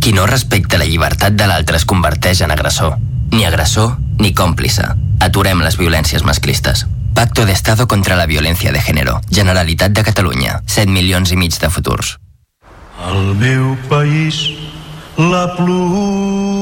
Qui 0.02 0.12
no 0.14 0.26
respecta 0.26 0.78
la 0.80 0.86
llibertat 0.88 1.36
de 1.38 1.46
l'altre 1.46 1.78
es 1.78 1.86
converteix 1.88 2.42
en 2.42 2.50
agressor. 2.54 2.96
Ni 3.32 3.46
agressor 3.46 3.96
ni 4.18 4.32
còmplice. 4.34 4.88
Aturem 5.22 5.62
les 5.62 5.78
violències 5.78 6.24
masclistes. 6.26 6.86
Pacto 7.14 7.46
de 7.46 7.52
Estado 7.52 7.86
contra 7.86 8.16
la 8.16 8.26
violència 8.26 8.72
de 8.72 8.80
género. 8.80 9.20
Generalitat 9.30 9.92
de 9.92 10.02
Catalunya. 10.02 10.60
7 10.66 10.90
milions 10.90 11.32
i 11.32 11.38
mig 11.38 11.58
de 11.60 11.70
futurs. 11.70 12.16
Al 13.02 13.34
meu 13.38 13.76
país 13.88 14.42
la 15.18 15.46
pluja 15.56 16.61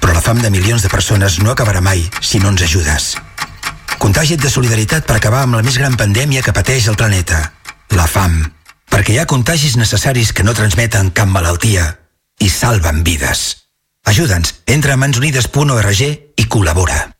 però 0.00 0.16
la 0.16 0.24
fam 0.24 0.40
de 0.42 0.50
milions 0.50 0.82
de 0.82 0.90
persones 0.92 1.38
no 1.44 1.52
acabarà 1.52 1.82
mai 1.84 2.08
si 2.20 2.40
no 2.40 2.50
ens 2.50 2.64
ajudes. 2.66 3.14
Contagia't 4.00 4.40
de 4.40 4.50
solidaritat 4.50 5.04
per 5.06 5.18
acabar 5.18 5.44
amb 5.44 5.58
la 5.58 5.62
més 5.62 5.76
gran 5.78 5.96
pandèmia 6.00 6.42
que 6.42 6.56
pateix 6.56 6.88
el 6.88 6.96
planeta, 6.96 7.52
la 7.92 8.08
fam. 8.08 8.40
Perquè 8.90 9.14
hi 9.14 9.20
ha 9.20 9.28
contagis 9.28 9.76
necessaris 9.76 10.32
que 10.32 10.42
no 10.42 10.56
transmeten 10.56 11.12
cap 11.14 11.28
malaltia 11.28 11.86
i 12.40 12.48
salven 12.48 13.04
vides. 13.04 13.68
Ajuda'ns, 14.08 14.54
entra 14.66 14.96
a 14.96 15.00
mansunides.org 15.00 16.00
i 16.02 16.46
col·labora. 16.48 17.10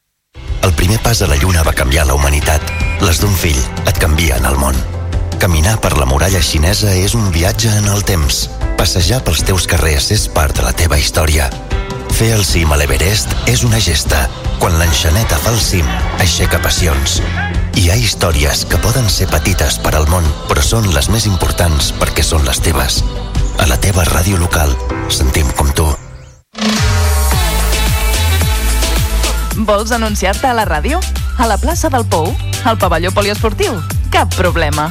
El 0.64 0.72
primer 0.76 0.98
pas 1.04 1.20
a 1.22 1.28
la 1.28 1.36
Lluna 1.36 1.62
va 1.62 1.76
canviar 1.76 2.06
la 2.08 2.16
humanitat. 2.16 2.64
Les 3.04 3.20
d'un 3.20 3.36
fill 3.36 3.60
et 3.86 4.00
canvien 4.00 4.44
el 4.48 4.56
món. 4.60 4.76
Caminar 5.40 5.78
per 5.80 5.94
la 5.96 6.08
muralla 6.08 6.42
xinesa 6.44 6.92
és 6.96 7.14
un 7.16 7.30
viatge 7.32 7.70
en 7.78 7.88
el 7.92 8.04
temps. 8.04 8.42
Passejar 8.80 9.22
pels 9.24 9.44
teus 9.44 9.68
carrers 9.68 10.10
és 10.16 10.26
part 10.28 10.56
de 10.56 10.66
la 10.66 10.74
teva 10.76 10.98
història. 11.00 11.48
Fer 12.16 12.32
el 12.36 12.42
cim 12.44 12.72
a 12.72 12.76
l'Everest 12.76 13.32
és 13.48 13.62
una 13.64 13.80
gesta. 13.80 14.26
Quan 14.60 14.76
l'enxaneta 14.80 15.38
fa 15.40 15.52
el 15.54 15.60
cim, 15.62 15.86
aixeca 16.20 16.60
passions. 16.62 17.20
Hi 17.78 17.88
ha 17.90 17.96
històries 17.96 18.66
que 18.68 18.80
poden 18.84 19.08
ser 19.08 19.28
petites 19.30 19.78
per 19.80 19.94
al 19.96 20.08
món, 20.10 20.26
però 20.50 20.64
són 20.64 20.90
les 20.94 21.08
més 21.12 21.26
importants 21.30 21.92
perquè 22.00 22.24
són 22.26 22.44
les 22.48 22.60
teves. 22.60 23.00
A 23.60 23.68
la 23.70 23.78
teva 23.80 24.04
ràdio 24.08 24.40
local, 24.40 24.74
sentim 25.08 25.48
com 25.56 25.72
tu. 25.76 25.88
Vols 29.60 29.92
anunciar-te 29.92 30.48
a 30.48 30.56
la 30.56 30.66
ràdio? 30.68 31.00
A 31.38 31.46
la 31.48 31.58
plaça 31.60 31.88
del 31.92 32.04
Pou? 32.08 32.34
Al 32.64 32.76
pavelló 32.76 33.12
poliesportiu? 33.16 33.80
Cap 34.12 34.32
problema. 34.36 34.90